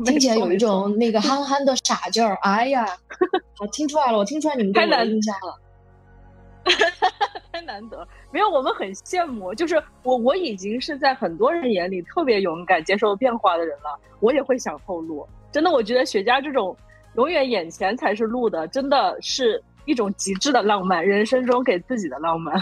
[0.03, 2.85] 听起来有一种那个 憨憨的傻劲儿，哎呀，
[3.59, 5.59] 我听出来了，我听出来你们对我的印象了，
[7.51, 16.75] 太难得，没有，我们很羡慕，就是我我已经是在很多人眼里特别勇敢接受变化的人了，我也会想后路，真的，我觉得雪茄这种
[17.15, 22.55] 永远眼前才是路的，真的是一种极致的浪漫，人生中给自己的浪漫。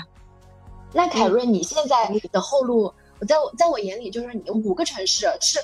[0.91, 5.59] 那凯瑞，你现在的后路，我在我在我眼里就是你五个城市是。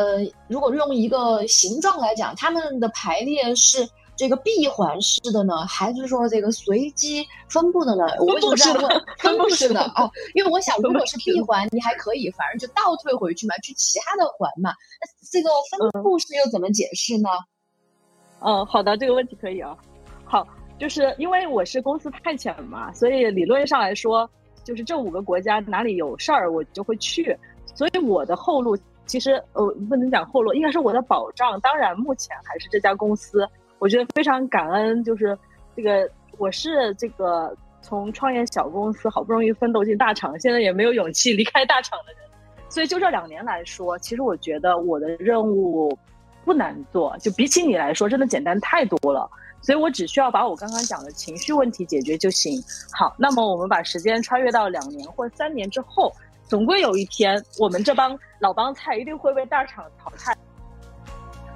[0.00, 3.86] 呃，如果用一个形状来讲，它们的排列是
[4.16, 8.04] 这个闭环式的呢，还是说这个随机分布的呢？
[8.18, 9.04] 我为什么这样问？
[9.20, 14.70] 分布式的啊，因为我想，如果是闭环，你还可以，反正就倒退回去嘛，去其他的环嘛。
[14.70, 17.28] 那这个分布式又怎么解释呢？
[18.40, 19.76] 嗯，好的，这个问题可以啊。
[20.24, 24.28] 好，就是因为我是公司派遣嘛，所以理论上来说，
[24.64, 27.36] 就是这五个国家哪里有事儿，我就会去。
[27.74, 28.78] 所以我的后路。
[29.10, 31.60] 其实呃不能讲后路，应该是我的保障。
[31.60, 33.44] 当然，目前还是这家公司，
[33.80, 35.02] 我觉得非常感恩。
[35.02, 35.36] 就是
[35.74, 42.22] 这个，我是这个从创业小公司好不容易奋斗进大厂，现在也没有勇气离开大厂的人。
[42.68, 45.98] 所以就这两年来说，其实我觉得我的任务
[46.44, 49.28] 不难做，就比起你来说，真的简单太多了。
[49.60, 52.62] 所以我只需要把我刚刚讲的情绪问题解决就行。
[52.92, 56.12] 好，那么我们把时间穿越到两年或三年之后。
[56.50, 60.36] 总归有一天，我们这帮老帮菜一定会被大厂淘汰。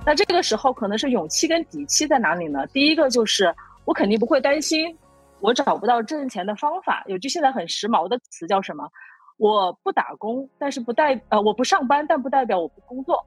[0.07, 2.65] 那这个时候可能是勇气跟底气在哪里呢？
[2.69, 3.53] 第一个就是
[3.87, 4.97] 我肯定不会担心
[5.41, 7.03] 我找不到挣钱的方法。
[7.09, 8.89] 有句现在很时髦的词叫什么？
[9.37, 13.21] 我不打工，但是不代呃我不上班，但不代表我不工作。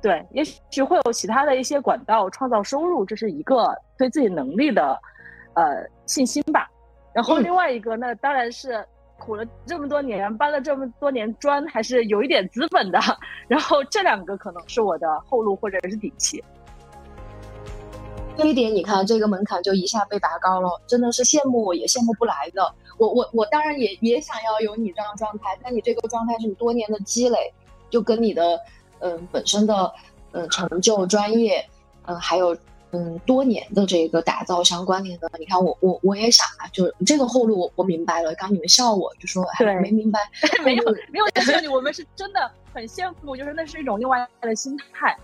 [0.00, 4.96] 对，也许会有其他的一些管道创造收入，这是一个对自己能力的
[5.54, 6.70] 呃信心吧。
[7.12, 8.86] 然后另外一个，那当然是。
[9.20, 12.98] 苦了这么多年，搬了这么多年砖，还是有一点资本的。
[13.46, 16.42] 然后这两个可能是我的后路或者是底气。
[18.36, 22.74] 这一点，你看这个门槛就一下被拔高了，真的是羡慕我也羡慕不来的。
[22.96, 27.52] 我我我当然也也想要有你这样状态，但你这个状态是你多年的积累，
[27.90, 28.58] 就跟你的
[29.00, 29.92] 嗯本身的
[30.32, 31.64] 嗯成就、专业
[32.06, 32.56] 嗯还有。
[32.92, 38.34] 嗯，多年的这个打造相关联的，你看我我我也想啊，就是这个后路我我明白了。
[38.34, 40.18] 刚你们笑我就说还没明白，
[40.64, 45.16] 没有没有笑你，我们是真的很羡慕，就是那是一种另外的心态。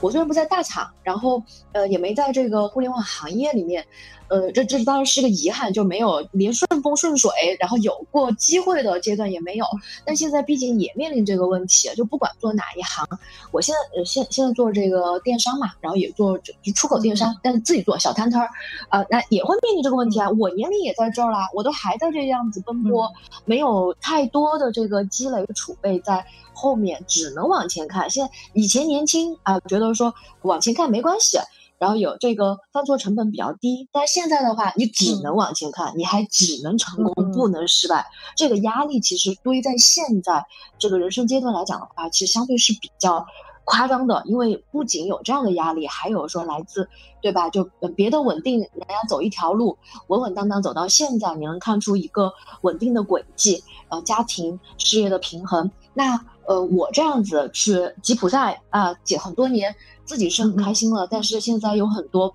[0.00, 3.84] 我虽然不在大厂，然后呃也没在这个互联网行业里面。
[4.28, 9.66] 呃，这这当然是个遗憾，就没有连顺风顺水，然后有过机会的阶段也没有。
[10.04, 13.06] 但现在毕竟也面临这个问题，就不管做哪一行，
[13.52, 18.48] 我现在呃现现在做这个电商嘛，然后也做就出口电商，但是自己做小摊摊儿，
[18.88, 20.30] 啊，那也会面临这个问题啊。
[20.30, 23.10] 我年龄也在这儿啦，我都还在这样子奔波，
[23.44, 28.08] 没有太多的这个积累储备在后面，只能往前看。
[28.08, 31.38] 现在以前年轻啊，觉得说往前看没关系。
[31.84, 38.06] 然后有这个犯错成本比较低，但现在的话，你只能往前看，你还只能成功，不能失败。
[38.34, 40.46] 这个压力其实堆在现在
[40.78, 43.26] 这个人生阶段来讲的话，其实相对是比较
[43.66, 44.22] 夸张的。
[44.24, 46.88] 因为不仅有这样的压力，还有说来自，
[47.20, 47.50] 对吧？
[47.50, 47.62] 就
[47.94, 55.70] 别的稳定，人家走一条路，稳稳当当走到现在，你能看出一个稳定的轨迹，呃，家庭事业的平衡。
[55.92, 59.76] 那呃，我这样子去吉普赛啊，解很多年。
[60.04, 62.34] 自己是很开心了，但是现在有很多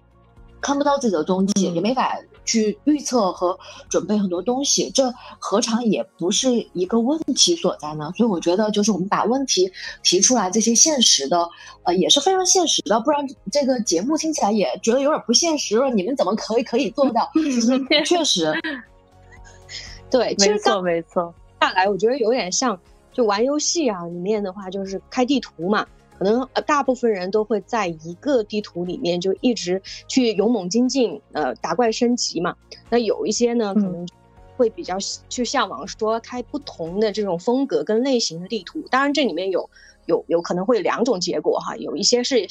[0.61, 8.11] 看不到自己的踪迹，也没法去预测和准备很多东西，这何尝也不是一个问题所在呢？
[8.17, 9.71] 所以我觉得，就是我们把问题
[10.03, 11.47] 提出来，这些现实的，
[11.83, 15.89] 呃，也是非常现实的，不然这个节目听起来也觉得有点不现实了。
[15.91, 17.29] 你们怎么可以可以做到？
[18.05, 18.51] 确实，
[20.09, 21.33] 对，没错没错。
[21.61, 22.77] 下来我觉得有点像
[23.13, 25.85] 就玩游戏啊，里面的话就是开地图嘛。
[26.19, 32.53] 可能呃，大部分人都会在一个地图里面就一直去勇猛精进，呃，打怪升级嘛。
[32.89, 34.05] 那有一些呢，可能
[34.57, 34.97] 会比较
[35.29, 38.81] 去向往说开不同的这种风格跟类型的地图。
[38.91, 39.69] 当然，这里面有
[40.07, 42.45] 有有可能会有两种结果哈，有一些是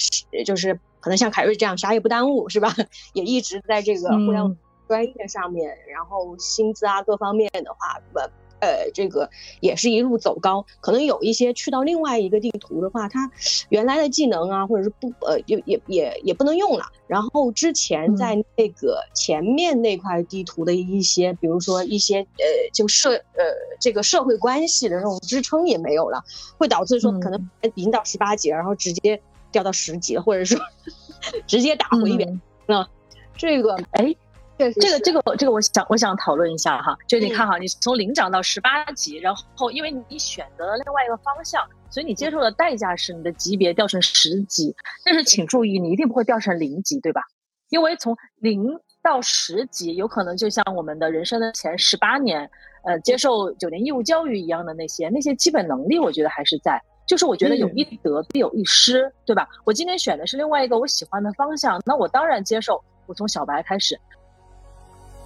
[0.47, 2.75] 就是可能像凯瑞这样啥也不耽误是吧？
[3.13, 4.57] 也一直在这个互联网
[4.89, 8.19] 专业上面，然后薪资啊各方面的话不。
[8.61, 9.29] 呃，这个
[9.61, 13.31] 也是一路走高，可能有一些去到另外一个地图的话，它
[13.69, 16.85] 原来的技能啊，或者是不呃，也也也也不能用了。
[17.07, 23.45] 然后之前在那个前面那块地图的一些，比如说一些呃，就社呃
[23.81, 26.23] 这个社会关系的这种支撑也没有了，
[26.59, 29.21] 会导致说可能已经到十八级，然后直接
[29.53, 30.59] 掉到十级，或者说
[31.47, 32.41] 直接打回原。
[32.67, 32.89] 那
[33.37, 34.15] 这个哎。
[34.59, 44.75] 对，这个这个这个，我想我想讨论一下哈，就你看哈，你从零涨到十八级，然后因为你选择了另外一个方向，所以你接受的代价是你的级别掉成十级。
[45.05, 47.23] 但是请注意，你一定不会掉成零级，对吧？
[47.71, 48.67] 因为从零
[49.01, 52.51] 到十级，有可能就像我们的人生的前十八年，
[52.85, 56.83] 呃，接受九年义务教育一样的那些那些基本能力，我觉得还是在。
[57.07, 59.49] 就是我觉得有一得必有一失，对吧？
[59.65, 63.99] 我今天选的是另外一个我喜欢的方向，那我当然接受我从小白开始。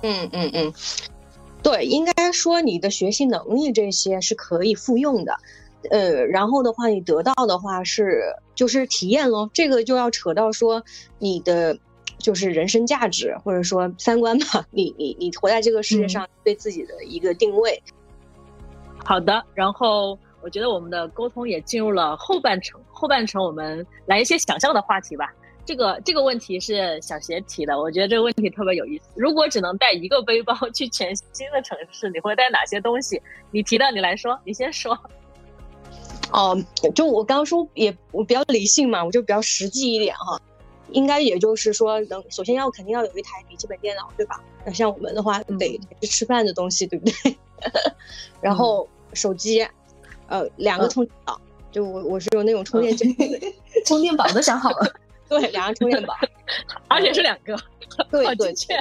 [0.02, 0.72] 嗯嗯嗯，
[1.62, 5.36] 对，应该说你的学习能力这些是可以复用的，
[5.90, 10.82] 呃，然后的话你得到的话是就是体验咯，这个就要扯到说
[11.18, 11.78] 你的
[12.18, 17.82] 就是人生价值或者说三观吧，你你你活在这个世界上对自己的一个定位。
[19.04, 25.32] 好的，然后我觉得我们的沟通也进入了后半程，后半程我们来一些想象的话题吧。
[25.64, 29.04] 这个这个问题是小邪提的，我觉得这个问题特别有意思。
[29.14, 33.20] 如果只能带一个背包 去全新的城市，你会带哪些东西？
[33.50, 34.98] 你提到，你来说，你先说。
[36.32, 36.56] 哦，
[36.94, 40.40] 就我刚刚说也我比较理性嘛，我就比较实际一点哈。
[40.90, 44.42] 应该也就是说，能首先要肯定要有一台笔记本电脑，对吧？
[44.64, 47.36] 那像我们的话，得吃饭的东西，对不对？
[48.42, 49.66] 然后手机，
[50.26, 53.06] 呃，两个充电宝，就我我是有那种充电器，
[53.86, 54.92] 充电宝都想好了。
[55.28, 56.14] 对，两个充电宝，
[56.88, 57.56] 而且是两个，
[58.10, 58.78] 对 对对。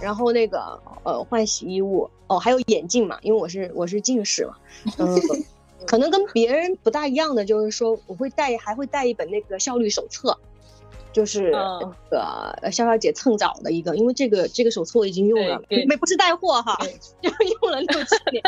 [0.00, 4.54] 然后那个呃，换洗衣物哦，还有眼镜嘛，因为我是我是近视嘛，
[4.98, 5.18] 嗯，
[5.86, 10.38] 可能跟别人不大一样的就是说，我会带还会带一本那个效率手册，
[11.14, 11.80] 就是那
[12.10, 16.78] 个潇潇姐蹭早的一个，因为这个这个手册我已经用了，没不是带货哈，
[17.22, 17.30] 就
[17.62, 18.42] 用了六七年。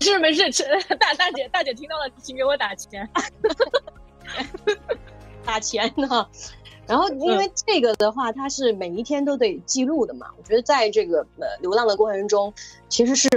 [0.00, 0.64] 是没事，
[0.98, 3.06] 大大姐大姐听到了，请给我打钱，
[5.48, 6.28] 打钱呢。
[6.86, 10.26] 然后因为这个的话，它是每一天都得记录的嘛。
[10.36, 12.52] 我觉得在这个呃流浪的过程中，
[12.88, 13.28] 其实是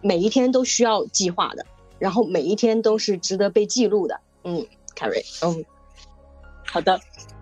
[0.00, 1.64] 每一天都需要计划的。
[1.98, 4.64] 然后每一天都是值得被记录的，嗯
[4.94, 5.64] ，Carry，嗯，
[6.64, 7.00] 好的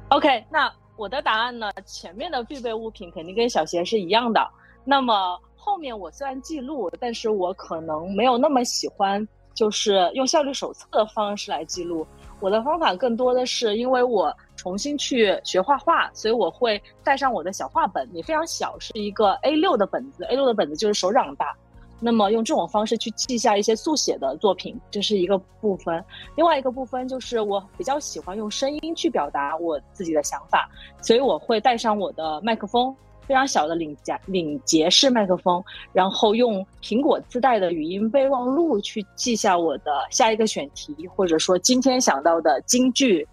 [0.09, 1.71] ，OK，那我的答案呢？
[1.85, 4.41] 前面的必备物品肯定跟小贤是一样的。
[4.83, 12.07] 那么后面我虽然记录，但是我可能没有那么喜欢，就是用效率手册的方式来记录。
[12.41, 21.55] 我的方法更多的是因为我重新去学画画，所以我会带上我的小画本，也非常小，是一个 A6 的本子，A6 的本子就是手掌大。
[21.99, 26.05] 那么用这种方式去记下一些速写的作品，这是一个部分。
[26.37, 30.69] 另外一个部分就是我比较喜欢用声音去表达我自己的想法，
[31.01, 32.95] 所以我会带上我的麦克风，
[33.27, 35.63] 非常小的领夹领结式麦克风，
[35.93, 43.27] 然后用苹果自带的语音备忘录去记下我的下一个选题，或者说今天想到的金句，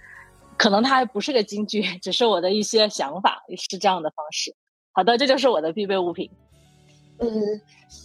[0.58, 4.56] 可能它还不是个金句，只是我的一些想法，是这样的方式。
[4.92, 6.30] 好的，这就是我的必备物品。
[7.18, 7.30] 呃，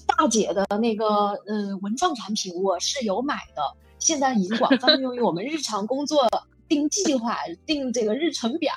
[0.07, 3.63] 大姐的那个呃文创产品我是有买的，
[3.99, 6.29] 现在已经广 泛用于我们日常工作
[6.69, 8.73] 定计划、定这个日程表。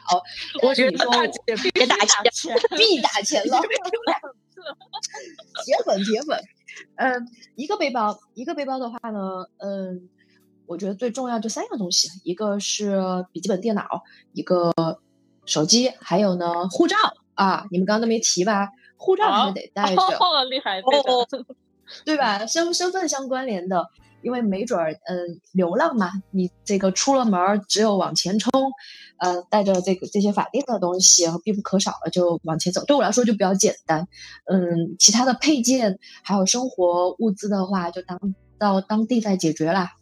[0.63, 1.39] 我觉得大姐
[1.73, 1.95] 别打
[2.31, 3.59] 钱，必打钱 了，
[5.63, 6.39] 铁粉铁粉。
[6.95, 10.09] 嗯，一个背包，一个背包的话呢，嗯，
[10.65, 12.97] 我觉得最重要就三样东西，一个是
[13.31, 13.83] 笔记本电脑，
[14.33, 14.71] 一个
[15.45, 16.95] 手机，还有呢护照
[17.33, 18.69] 啊，你们刚刚都没提吧？
[18.95, 20.01] 护照还是得带着，
[20.49, 20.81] 厉害，
[22.05, 22.45] 对吧？
[22.45, 23.89] 身身份相关联的，
[24.21, 28.51] 因为没准儿，嗯，流浪嘛，你这个出了门儿只有往前冲，
[29.17, 32.83] 呃，带着这个这些法定的东西必不可少的就往前走。
[32.85, 34.07] 对我来说就比较简单，
[34.45, 38.19] 嗯，其他的配件还有生活物资的话，就当
[38.57, 39.93] 到当地再解决啦。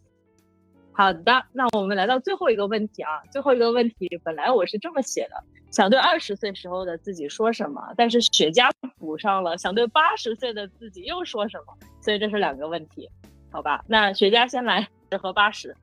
[0.92, 5.42] 好的，那我们来到最后一个问题啊，最后一个问题，本来我是这么写的。
[5.70, 7.80] 想对二十岁时候的自己说什么？
[7.96, 8.68] 但是雪茄
[8.98, 11.72] 补上了，想对八十岁的自己又说什么？
[12.02, 13.08] 所以这是两个问题，
[13.50, 13.84] 好吧？
[13.86, 15.76] 那雪茄先来，十和八十。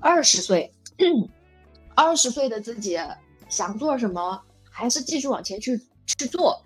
[0.00, 0.72] 二十岁，
[1.94, 2.98] 二十岁的自己
[3.48, 4.40] 想做什么，
[4.70, 5.80] 还是继续往前去
[6.18, 6.62] 去做，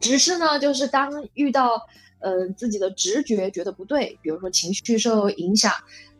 [0.00, 1.86] 只是呢，就是当遇到
[2.20, 5.72] 呃自己的直觉觉得不对，比如说情绪受影响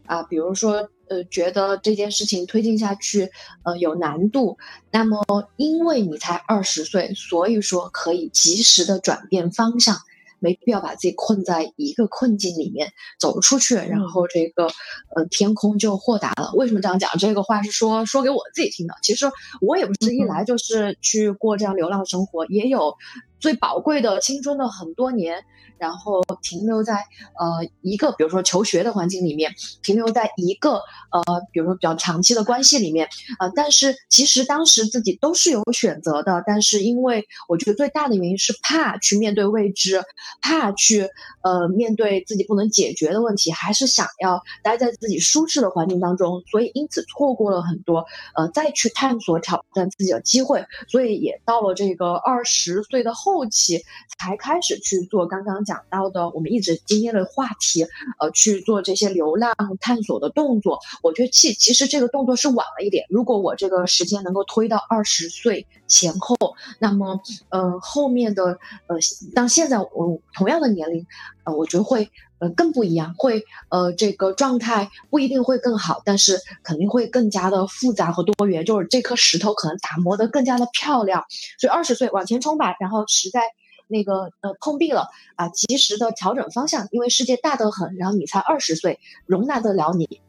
[0.07, 0.89] 啊，比如说。
[1.09, 3.31] 呃，觉得这件事情推进下去，
[3.63, 4.59] 呃，有难度。
[4.91, 9.97] 那么，因为你才二十岁，所以说可以及时的转变方向，
[10.39, 14.67] 没必要把自己困在一个困境里面，走出去，然后这个
[15.15, 16.53] 呃天空就豁达了。
[16.55, 17.11] 为什么这样讲？
[17.19, 18.95] 这个话是说说给我自己听的。
[19.03, 19.27] 其实
[19.61, 22.95] 我也不是一来就是去过这样流浪生活，也有
[23.41, 25.45] 最宝贵的青春的很多年。
[25.79, 29.53] 然后停留在呃一个，比如说求学的环境里面，
[29.83, 30.75] 停留在一个
[31.11, 31.23] 呃，
[31.53, 33.09] 比如说比较长期的关系里面，
[33.39, 40.03] 呃，但是其实当时自己都是有选择的，但是因为我觉得最大的原因是怕去面对未知，
[40.41, 41.09] 怕去
[41.43, 53.83] 呃面对自己不能解决的问题，还是想要待在自己舒适的环境当中，所以因此错过了很多呃再去探索挑战自己的机会，所以也到了这个二十岁的后期
[54.19, 55.66] 才开始去做刚刚。
[55.67, 57.85] 讲到的，我们一直今天的话题，
[58.19, 63.05] 呃，去做这些流浪探索的动作，我觉得其其实这个动作是晚了一点。
[63.11, 66.37] 如果我这个时间能够推到二十岁前后，
[66.79, 68.97] 那么，呃，后面的，呃，
[69.35, 71.05] 当现在我同样的年龄，
[71.45, 81.25] 呃，我觉得会，呃，更不一样，会，呃，这个状态不一定会更好，但是肯定会更加的复杂和多元，就是这颗石头可能打磨的更加的漂亮。
[81.59, 83.41] 所以二十岁往前冲吧，然后实在。
[83.89, 90.21] 那个呃碰壁了啊，及时的调整方向，因为世界大得很，然后你才二十岁，容纳得了你。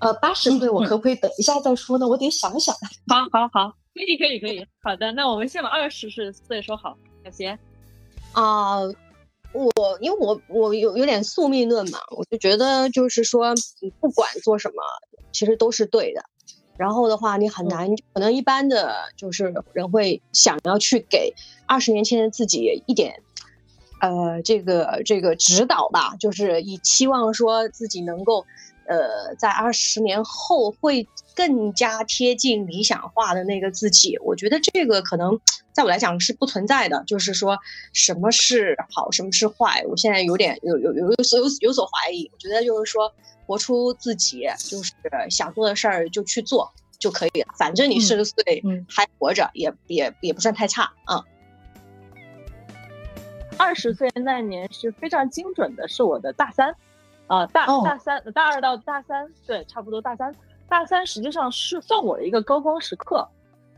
[0.00, 2.08] 呃，八十岁我可不可以等一下再说呢？
[2.08, 2.74] 我得想想。
[3.06, 4.66] 好，好，好，可以，可以，可以。
[4.82, 7.58] 好的，那我们先把二十岁说好，小贤。
[8.32, 8.80] 啊，
[9.52, 13.54] 我因为我我有有点宿命论嘛，我就觉得就是说，
[14.00, 14.82] 不管做什么，
[15.32, 16.24] 其实都是对的。
[16.76, 21.34] 然后的话，你很难，可能一般的就是人会想要去给
[21.66, 23.22] 二十年前的自己一点，
[24.00, 28.46] 呃，这个这个指导吧，就是以期望说自己能够
[28.86, 34.18] 呃，在二十年后会更加贴近理想化的那个自己。
[34.18, 35.40] 我觉得这个可能
[35.72, 37.58] 在我来讲是不存在的，就是说
[37.92, 42.28] 什么是好，什么是坏，我现在有点有有有有所有有所怀疑。
[42.32, 43.12] 我觉得就是说，
[43.46, 44.92] 活出自己，就是
[45.30, 47.54] 想做的事儿就去做就可以了。
[47.58, 51.24] 反正你四十岁还活着，也也也不算太差啊。
[53.58, 56.74] 二十岁那年是非常精准的，是我的大三，
[57.32, 60.34] 啊大大三大二到大三，对，差不多大三
[60.68, 63.26] 大三实际上是算我的一个高光时刻。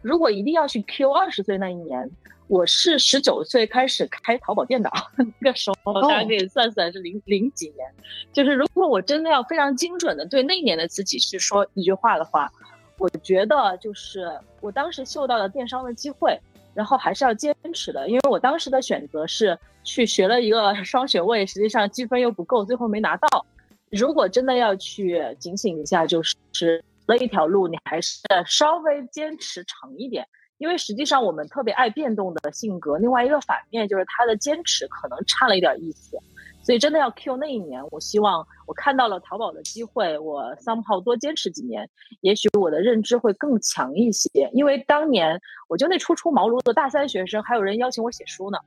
[0.02, 2.10] 如果一定要去 Q 二十岁那一年，
[2.48, 4.90] 我是十九岁开始开淘宝店的，
[5.38, 7.88] 那个时候大家可以算算是零零几年。
[8.32, 12.50] 就是如果我真的要非常精准的对那一年的自己去说一句话的话，
[12.98, 16.36] 我觉得就是我当时嗅到了电商的机会。
[16.74, 23.46] 然后还是要坚持的，因为我当时的选择是去学了一个 双学位，实际上积分又不够，最后没拿到。
[23.90, 30.26] 如果真的要去警醒一下，就是了一条路，你还是稍微坚持长一点，
[30.58, 36.18] 因为实际上我们特别爱变动的性格，另外一个反面就是他的坚持可能差了一点意思。
[36.64, 41.88] 所以真的要 Q 那一年，我希望我看到了淘宝的机会，我 somehow 多坚持几年，
[42.22, 44.50] 也许我的认知会更强一些。
[44.54, 45.38] 因为当年
[45.68, 48.58] 我就那初出茅庐的大三学生，还有人邀请我写书呢，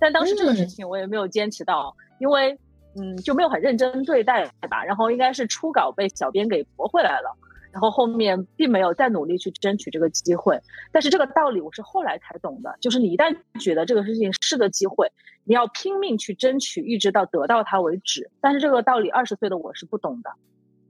[0.00, 2.58] 但当时这个事情我也没有坚持到，因为
[2.96, 4.82] 嗯就没有很认真对待吧。
[4.82, 7.36] 然后应该是初稿被小编给驳回来了。
[7.72, 10.60] 然后后面并没有再努力去争取这个机会，
[10.92, 15.10] 但是这个道理我是后来才懂的，就是你一旦觉得这个事情是个机会，
[15.44, 18.30] 你要拼命去争取，一直到得到它为止。
[18.40, 20.30] 但是这个道理二十岁的我是不懂的，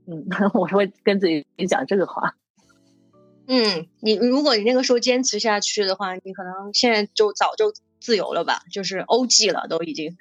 [0.06, 2.34] 嗯， 我会跟自己讲这个话。
[3.46, 10.16] 嗯，你如果你那个时候坚持下去的话，你可能现在就早就自由了吧，就是 OG 了都已经。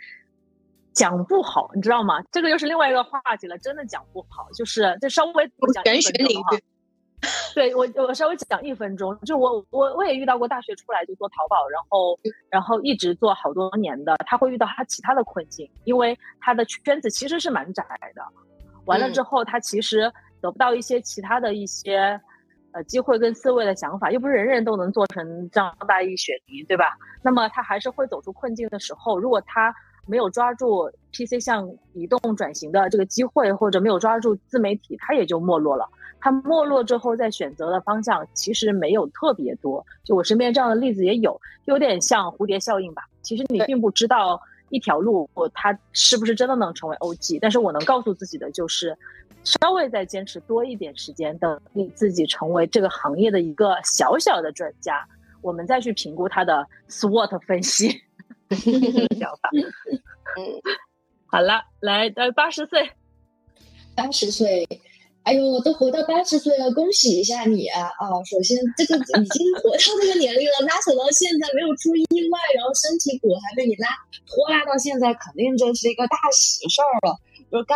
[0.93, 2.21] 讲不好，你知道吗？
[2.31, 3.57] 这个又是另外一个话题了。
[3.57, 6.63] 真的讲不好，就是就稍微讲玄学领域。
[7.53, 9.17] 对我，我稍微讲一分钟。
[9.19, 12.19] 就我，我我也遇到过大学出来就做淘宝，然后
[12.49, 17.85] 然后一直做好多年的，他会遇到他其他的困境，因为他的圈子其实是蛮窄
[18.15, 18.23] 的。
[18.85, 20.11] 完了之后，他其实
[20.41, 22.19] 得不到一些其他的一些
[22.71, 26.97] 呃机会跟思维的想法，又不是人人都能做成这样大一、雪梨，对吧？
[27.21, 29.73] 那么他还是会走出困境的时候，如果他。
[30.05, 35.87] 没有抓住 PC 向移动转型的这个机会，或者没有抓住自媒体，它也就没落了。
[36.19, 39.83] 它没落之后，再选择的方向其实没有特别多。
[40.03, 43.03] 就我身边这样的例子也有，有点像蝴蝶效应吧。
[43.21, 44.39] 其实你并不知道
[44.69, 48.95] 一条路它是不是真的能成为 OG，但是我能告诉自己的就是，
[49.43, 55.03] 稍微再坚持多一点时间，等你自己成为这个行业的一个小小的专家，
[55.41, 58.03] 我们再去评估它的 SWOT 分析。
[59.17, 60.43] 想法，嗯，
[61.27, 62.91] 好了，来到八十岁，
[63.95, 64.67] 八十岁，
[65.23, 67.83] 哎呦，都活到八十岁了，恭喜一下你啊！
[67.97, 73.87] 啊，首先这个已经活到这个年龄了，拉扯到现在没有出意外，然后身体骨还被你拉
[74.27, 77.15] 拖拉到现在，肯定这是一个大喜事儿了。
[77.51, 77.75] 就是该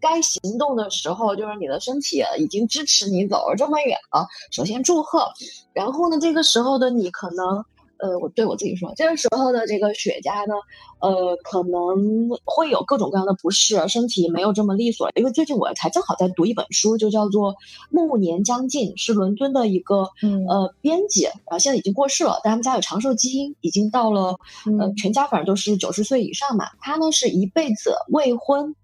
[0.00, 4.26] 该行动的时候，就是你的身体已经支持你走了这么远了。
[4.50, 5.32] 首先祝贺，
[5.72, 7.64] 然后呢，这个时候的你可能。
[8.02, 10.54] 呃，我对我自己说，这个时候的这个雪茄呢，
[11.00, 15.08] 呃，可能会有各种各样的不适，身体没有这么利索。
[15.14, 17.52] 因为最近我才正好在读一本书，就叫做
[17.90, 20.08] 《暮年将近》，是伦敦的一个
[20.48, 24.36] 呃编辑，然后现在已经过世了，但他们家有长寿基因，已经到了
[24.80, 26.66] 呃全家反正都是九十岁以上嘛。
[26.80, 28.74] 他呢是一辈子未婚。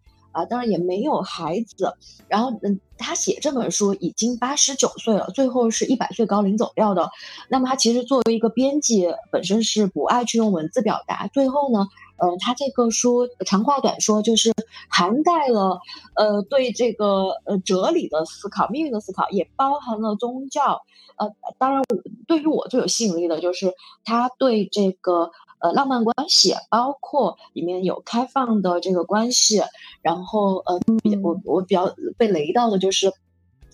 [0.47, 1.95] 当然也没有孩子，
[2.29, 7.11] 然后嗯，他写这本书已经八十九岁了，最后是一百岁高龄走掉的。
[7.49, 11.87] 那么他其实作为一个编辑，本身是不爱去用文字表达，最后呢，
[12.17, 14.53] 呃，他这个书长话短说，就是
[14.91, 15.79] 涵盖了
[16.15, 20.83] 呃对这个呃哲理的思考、命运的思考，也包含了宗教。
[21.17, 21.83] 呃，当然，
[22.29, 23.73] 对于我最有吸引力的就是
[24.05, 25.31] 他对这个。
[25.61, 29.63] 呃，浪漫关系包括里面有开放的这个关系，
[30.03, 30.81] 然后呃，
[31.23, 33.13] 我我比较被雷到的就是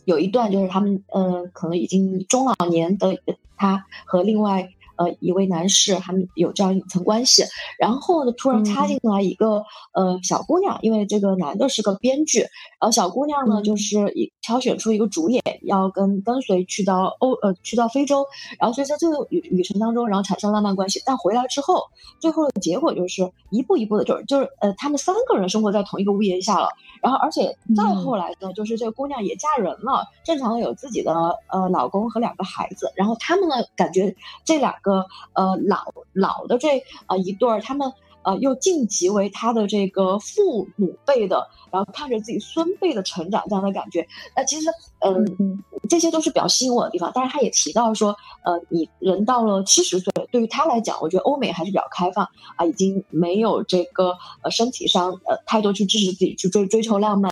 [0.04, 3.18] 有一段就是他们呃可能已经中老年的
[3.56, 4.73] 他和另外。
[4.96, 7.44] 呃，一位男士他们有这样一层关系，
[7.78, 8.98] 然后呢，突然插进。
[9.04, 12.48] 来一个呃小姑娘，因为这个男的是个编剧，然
[12.80, 18.24] 后小姑娘呢就是一挑选出一个主演，要跟跟随去到欧呃去到非洲，
[18.58, 21.82] 然后所以在这个旅旅程当中，然后产生浪漫关系，但回来之后，
[22.18, 26.68] 最后的结果就是一步一步的，就是就是呃他们三个人生活在同一个屋檐下了，
[27.04, 31.12] 然后而且再后来呢，就是这个姑娘也嫁人了，正常的有自己的
[31.48, 34.74] 呃老公和两个孩子，然后他们呢感觉这两。
[34.82, 37.90] 个呃老老的这呃一对儿，他们
[38.24, 44.06] 呃，又晋级为他的这个父母辈的，然后看着自己孙辈的成长这样的感觉。
[44.34, 44.68] 那其实，
[45.00, 47.12] 嗯，这些都是比较吸引我的地方。
[47.14, 57.30] 但是他也提到说，呃，你人到了七十岁，对于他来讲，我觉得欧美还是比较开放啊，已经没有这个呃身体上呃太多去支持自己去追追求浪漫，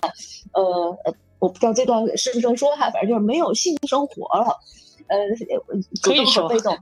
[0.53, 0.63] 呃
[1.05, 4.59] 呃，我不知道这段是不是能说哈，反正就是没有性生活了，
[5.07, 5.17] 呃，
[6.01, 6.77] 可以说被动。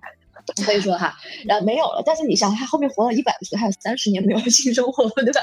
[0.63, 1.13] 可以说哈，
[1.45, 2.01] 然后没有了。
[2.05, 5.41] 但是你想，他后面活了一百岁，还有三十年没有性生活，对吧？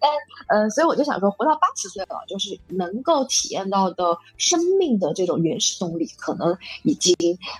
[0.00, 0.10] 但
[0.48, 7.14] 呃，所以我就想说，活到八十岁了，就是能够体验到的生命的这种原始动力，可能已经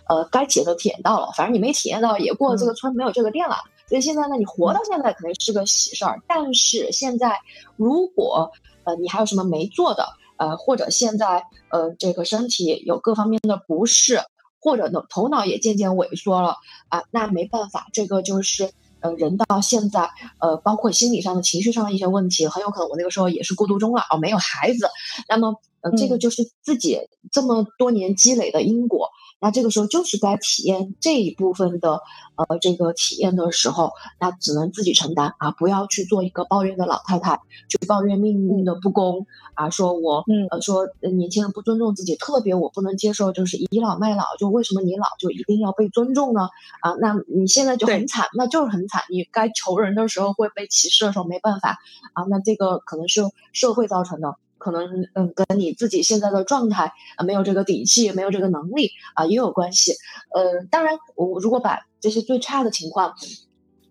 [0.09, 1.31] 呃该体验的体验到了。
[1.37, 3.57] 反正你没体验到，也过了这个村没有这个店了。
[3.89, 6.21] 所以现在呢，你活到现在肯定是个喜事儿。
[6.29, 7.39] 但是现在，
[7.77, 8.51] 如果
[8.85, 14.21] 呃你还有什么没做的，呃或者现在呃这个身体有各方面的不适。
[14.61, 16.57] 或者呢，头脑也渐渐萎缩了
[16.89, 24.89] 啊，那没办法，这个就是呃，人到现在，呃，包括心理上的、情绪上的一些问题，很有可能我那个时候也是孤独终了哦，没有孩子，
[25.29, 26.99] 那么呃，这个就是自己
[27.33, 29.09] 这么多年积累的因果。
[29.41, 32.01] 那这个时候就是在体验这一部分的，
[32.37, 46.49] 呃，这个体验的时候，那只能自己承担啊，不要去做一个抱怨的老太太，去抱怨命运的不公啊，说我，呃，说年轻人不尊重自己，特别我不能接受就是倚老卖老，就为什么你老就一定要被尊重呢？
[46.83, 51.79] 啊，那你现在就很惨，那就是很惨，你该求人的时候会被歧视的时候没办法
[52.13, 53.23] 啊，那这个可能是
[53.53, 54.37] 社会造成的。
[54.61, 59.95] 可能嗯，跟你自己现在的状态啊，没有这个底气，没有这个能力啊，也有关系。
[60.33, 63.17] 呃，当然，我如果把这些最差的情况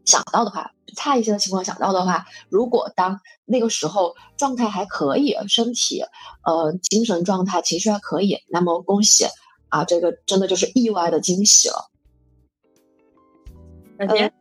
[0.06, 6.04] 想到的话，差一些的情况想到的话，如果当那个时候状态还可以，身体
[6.46, 9.26] 呃精神状态、情绪还可以，那么恭喜
[9.70, 11.90] 啊，这个真的就是意外的惊喜了。
[13.98, 14.39] 再见。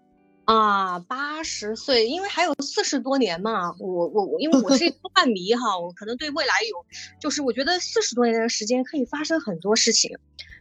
[0.49, 6.87] 啊，八十岁，因为还有四十多年嘛，我我我，因为我是一个 幻迷哈，我可能对未来有，
[7.21, 10.17] 就是我觉得四十多年的时间可以发生很多事情，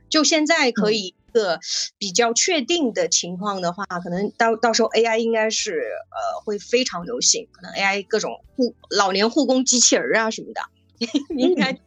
[0.09, 1.57] 就现在可以一个
[1.97, 10.61] 比较确定的情况的话，可能到到时候 AI 应该是呃会非常流行，可能 AI 各种护老年护工机器人啊什么的，
[11.37, 11.79] 应该。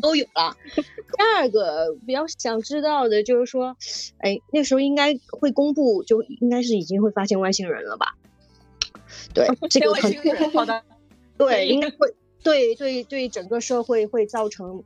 [0.00, 0.56] 都有了。
[0.74, 3.76] 第二个比较想知道的就是说，
[4.18, 8.16] 哎，那时候应该会公布，就应该是已经会发现外星人了吧？
[9.34, 10.82] 对，这个很好的。
[11.36, 14.84] 对，应该会，对对对，整个社会会造成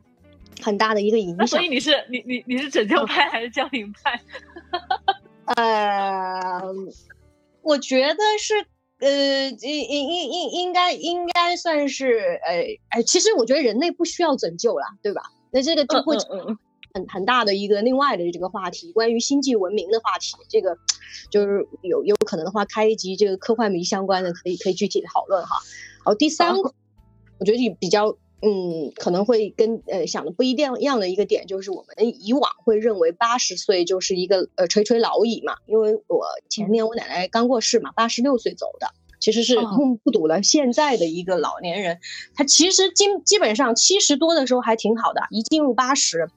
[0.62, 1.47] 很大的一个影响。
[1.47, 4.20] 所以你是你你你是拯救派还是降临派？
[5.57, 6.62] 呃，
[7.62, 8.66] 我觉得是。
[8.99, 15.22] 呃，应应应应应该应该算是，呃哎，其实我觉得人类不需要拯救啦，对吧？
[15.51, 16.16] 那这个就会
[16.94, 20.76] 很很大的一个另外的这个话题，关于星际文明的话题，这个
[21.30, 25.57] 就是有有可能的话开一集这个科幻迷相关的，可以可以具体讨论哈。
[26.05, 26.72] 好，第三个，
[27.38, 28.16] 我觉得比较。
[28.49, 38.86] 嗯，可能会跟呃想的不一样一样的一个点，就是我们以往会认为八十岁就是一个呃垂垂老矣嘛，因为我前年我奶奶刚过世嘛，八十六岁走的，
[39.18, 41.99] 其实是目睹了现在的一个老年人，
[42.36, 46.30] 他其实基基本上七十多的时候还挺好的，一进入八十。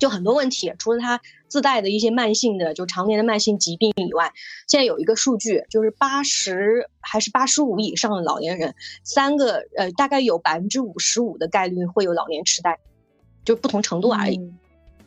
[0.00, 4.32] 就很多问题，除了他自带的一些慢性的，就常年的慢性疾病以外，
[4.66, 8.74] 现在有一个数据，就是八十还是八十五以上的老年人，
[9.04, 12.78] 三个呃，大概有百分之五十五的概率会有老年痴呆，
[13.44, 14.40] 就不同程度而已。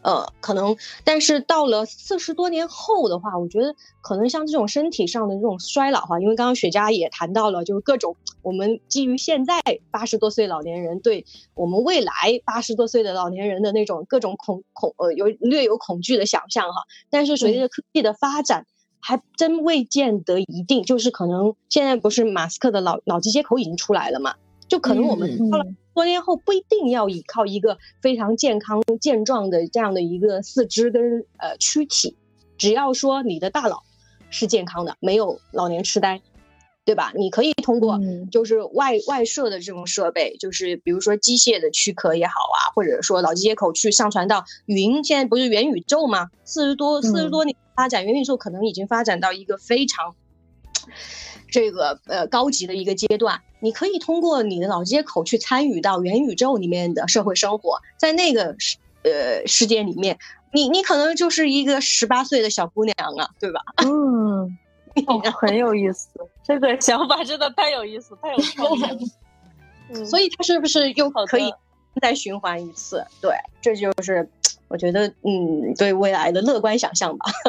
[0.03, 12.11] 呃，可能，但是到了四十多年后的话，我觉得可能像这种身体上的这种衰老哈，因为刚刚雪佳也谈到了，就是各种我们基于现在八十多岁老年人对我们未来
[12.43, 18.65] 八十多岁的老年人的那种各种恐恐呃有略有恐惧的想象哈，但是随着科技的发展，
[18.99, 24.35] 还真未见得一定，就是可能现在不是马斯克的脑脑机接口已经出来了嘛，
[24.73, 25.65] 就可能我们到了。
[25.93, 32.17] 多年后不一定要依靠一个非常健康健壮的这样的一个四肢跟呃躯体，
[32.57, 33.83] 只要说你的大脑
[34.31, 36.23] 是健康的，没有老年痴呆，
[36.85, 37.13] 对吧？
[37.15, 37.99] 你可以通过
[38.31, 45.03] 就是外外设的这种设备，就是比如说机械的躯壳也好啊，或者说脑机接口去上传到云。
[45.03, 46.31] 现在不是元宇宙吗？
[46.43, 50.15] 四十多四十多年发展，元宇宙可能已经发展到一个非常。
[51.53, 60.17] 这个呃高级的一个阶段，你可以通过你的脑接口去参与到元宇宙里面的社会生活，在那个世呃世界里面，
[60.51, 63.61] 你你可能就是一个十八岁的小姑娘啊，对吧？
[63.85, 64.57] 嗯，
[65.39, 66.09] 很有意思，
[66.43, 68.97] 这个想法真的太有意思，太有创意了。
[69.93, 71.53] 嗯，所以它是不是又可以
[72.01, 73.05] 再循环一次？
[73.21, 74.27] 对，这就是
[74.69, 77.29] 我觉得嗯对未来的乐观想象吧。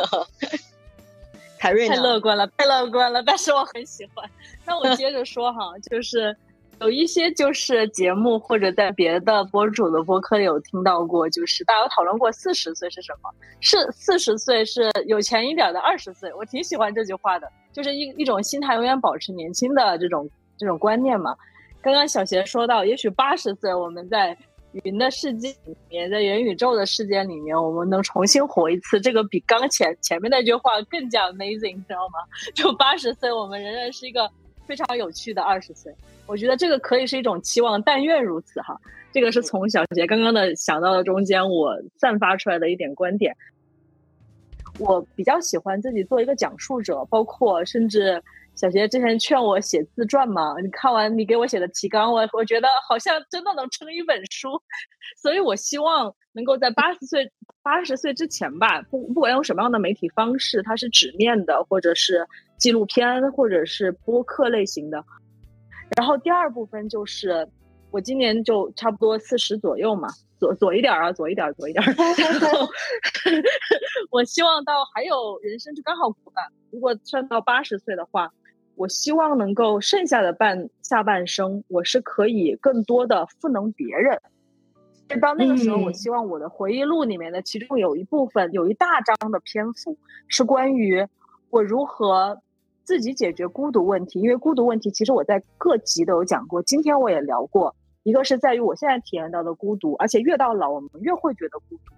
[1.65, 4.29] 凯瑞太乐观了，太乐观了， 但是我很喜欢。
[4.67, 6.37] 那我接着说哈， 就是
[6.79, 13.31] 有一些就是节目或者在别的博主的播客里有听到过，就是大家有讨论过四十岁是什么？
[13.61, 21.35] 是四十岁是有钱一点的二十岁，我挺喜欢这句话的，就是一一种心态永远保持年轻的这种这种观念嘛。
[21.81, 24.37] 刚刚小贤说到，也许八十岁我们在。
[24.83, 32.19] 云的世界里面，在元宇宙的世界里面，我们能重新活一次，这个比刚前前面那句话更加 amazing，知道吗？
[32.55, 34.29] 就八十岁，我们仍然是一个
[34.67, 35.95] 非常有趣的二十岁。
[36.27, 38.77] 我觉得这个可以是一种期望，但愿如此哈。
[39.13, 43.37] 这个是从小杰刚刚的想到的中间，我散发出来的一点观点。
[44.81, 48.23] 我比较喜欢自己做一个讲述者，包括甚至。
[48.57, 54.49] 小学之前劝我写自传嘛，你看完你给我写的提纲，我我觉得好像真的能成一本书，
[55.21, 57.31] 所以我希望能够在八十岁
[57.65, 62.25] 八十岁之前吧，不不管用什么样的媒体方式，它是纸面的，或者是
[62.57, 65.05] 纪录片，或者是播客类型的。
[65.97, 67.49] 然后第二部分就是，
[67.91, 71.85] 我今年就差不多四十左右嘛，左左一点啊，左一点，左一点。
[72.17, 72.69] 然后
[74.13, 78.33] 我希望到还有人生就刚好过半，如果算到八十岁的话。
[78.77, 84.21] 我希望能够剩下的半下半生，我是可以更多的赋能别人。
[85.21, 89.97] 到那个时候，我希望我的回忆录里面的其中有一部分，有一大章的篇幅
[90.27, 91.07] 是关于
[91.51, 92.41] 我如何
[92.83, 94.21] 自己解决孤独问题。
[94.21, 97.77] 因为孤独问题，其实我在各集都有讲过，今天我也聊过。
[98.03, 101.93] 一个是在于我现在体验到的孤独，而且越到老，我们越会觉得孤独。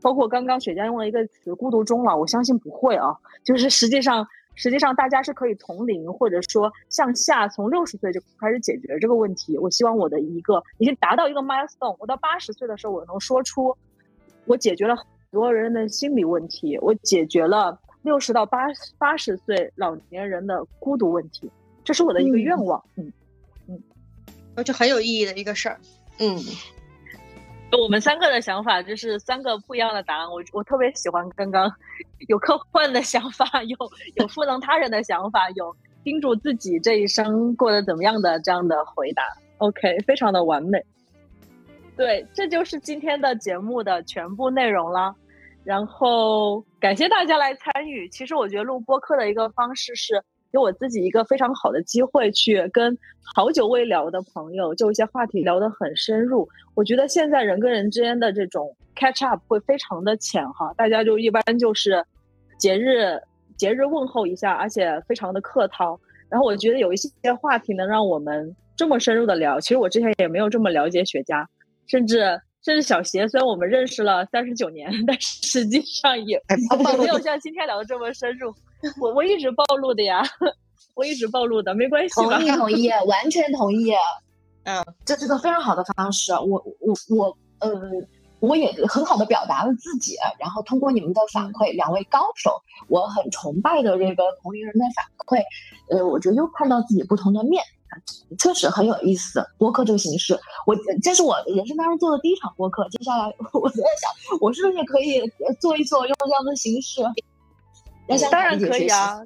[0.00, 4.26] 包括刚刚雪佳用了一个词“孤独终老”，我相信不会啊，就是实际上。
[4.56, 9.56] 实际上，大家是可以从零或者说向下，从六十岁就开始解决这个问题。
[9.58, 13.76] 我希望我的一个已经达到一个 milestone，我到八十岁的时候，我能说出
[14.46, 18.66] 我解决了很多人的心理问题，我解决了六十到八
[18.98, 21.50] 八十岁老年人的孤独问题，
[21.84, 22.82] 这是我的一个愿望。
[22.96, 23.12] 嗯
[23.68, 23.82] 嗯，
[24.54, 25.78] 而且很有意义的一个事儿。
[26.18, 26.36] 嗯。
[27.72, 30.26] 我们三个的想法就是三个不一样的答案。
[30.30, 31.70] 我我特别喜欢刚刚
[32.28, 33.76] 有科幻的想法，有
[34.14, 39.22] 有赋能他人的想法，有叮嘱自己这一生过得怎么样的这样的回答。
[39.58, 40.82] OK，非常的完美。
[41.96, 45.14] 对，这就是今天的节目的全部内容了。
[45.64, 48.08] 然后感谢大家来参与。
[48.08, 50.22] 其实我觉得录播客的一个方式是。
[50.52, 52.96] 给我自己一个非常好的机会，去跟
[53.34, 56.48] 好久未聊的朋友就一些话题聊得很深入。
[56.74, 62.04] 我觉得现在人跟人之间的这种 catch up 会非常的浅哈，大家就一般就是
[62.58, 63.20] 节日
[63.56, 65.98] 节日问候一下，而且非常的客套。
[66.28, 71.46] 然后我觉得有一些话题能让我们这么深入的聊，其实我之前也没有这么了解雪茄，
[71.86, 73.28] 甚至甚至小邪。
[73.28, 76.40] 虽然我们认识了三十九年， 但实际上也
[76.98, 78.52] 没有像今天聊的这么深入。
[79.00, 80.22] 我我一直暴露的呀，
[80.94, 82.14] 我一直暴露的，没关系。
[82.14, 83.92] 同意同意，完全同意。
[84.64, 86.32] 嗯，这是个非常好的方式。
[86.32, 87.70] 我我我呃，
[88.40, 95.42] 我也很好的表达了自己，然后通过你们的反馈，两位高手，我很崇拜的这个同龄人的反馈，
[95.88, 97.62] 呃，我觉得又看到自己不同的面，
[98.38, 99.46] 确实很有意思。
[99.56, 102.88] 播客这个形式，我这是我人生当中做的第一场播客。
[102.90, 103.24] 接下来
[103.54, 105.22] 我在想，我是不是也可以
[105.60, 107.02] 做一做，用这样的形式？
[108.30, 109.20] 当然可以啊，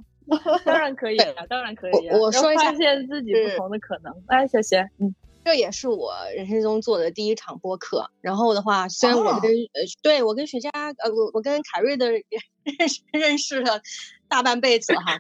[0.65, 2.09] 当然可以啊，当然可以。
[2.11, 4.15] 我说一下，发现自己不同的可能。
[4.27, 5.15] 哎，小贤，嗯，
[5.45, 8.11] 这也是我人生中做的第一场播客。
[8.21, 12.23] 然后的话，虽然我跟呃，对我跟雪茄，呃，我我跟凯瑞的认
[12.89, 13.81] 识认识了
[14.29, 15.19] 大半辈子哈，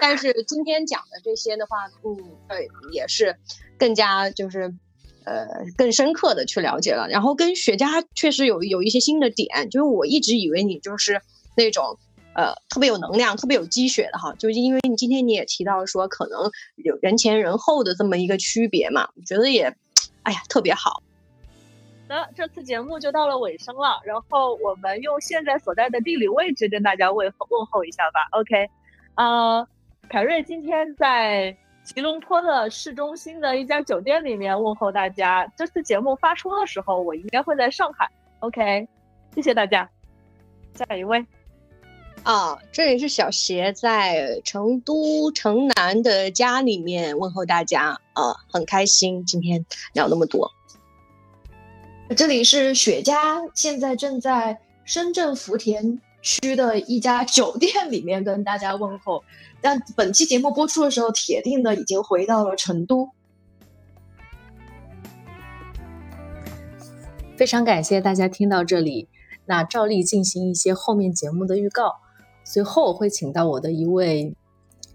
[0.00, 2.16] 但是今天讲的这些的话，嗯，
[2.48, 3.36] 对，也是
[3.78, 4.74] 更加就是
[5.24, 5.46] 呃
[5.76, 7.08] 更深刻的去了解了。
[7.08, 11.22] 然后跟雪茄确实有有一些新的点，就是我一直以为你就是
[11.56, 11.98] 那种。
[12.34, 19.74] 呃，特别有能量、特别有积雪的哈，就因为你今天你也提到说，可能有人前人后的这么一个区别嘛，我觉得也，
[20.22, 21.02] 哎呀，特别好。
[22.08, 28.26] 的，这次节目就到了尾声了，然后我们用现在所在的地理位置跟大家问候问候一下吧。
[28.32, 28.68] OK，
[29.14, 29.66] 呃，
[30.08, 35.46] 凯瑞今天在吉隆坡的市中心的一家酒店里面问候大家。
[35.56, 38.10] 这次节目发出的时候，我应该会在上海。
[38.40, 38.88] OK，
[39.34, 39.88] 谢谢大家。
[40.74, 41.24] 下一位。
[42.22, 49.64] 啊，这里是小邪在成都城南的家里面问候大家啊，很开心今天
[49.94, 50.50] 聊那么多。
[52.14, 59.24] 这里是雪茄，现在正在深圳福田区的一家酒店里面跟大家问候。
[59.62, 63.08] 但本期节目播出的时候，铁定的已经回到了成都。
[67.36, 69.08] 非常感谢大家听到这里，
[69.46, 71.94] 那照例进行一些后面节目的预告。
[72.52, 74.34] 随后我会请到我的一位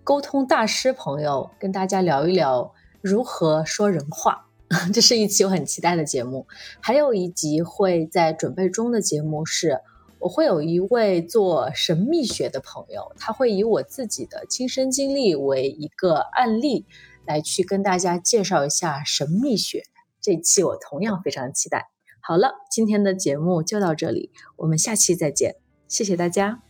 [0.03, 4.49] 沟通大师朋友，跟大家聊一聊如何说人话。
[4.93, 6.45] 这是一期我很期待的节目。
[6.81, 9.79] 还有一集会在准备中的节目是，
[10.19, 16.85] 我会有一位做神秘学的朋友，他会以我自己的亲身经历为一个案例，
[17.25, 19.83] 来去跟大家介绍一下神秘学。
[20.19, 21.87] 这期我同样非常期待。
[22.19, 25.55] 好了，今天的节目就到这里，我们下期再见，
[25.87, 26.64] 谢谢大家。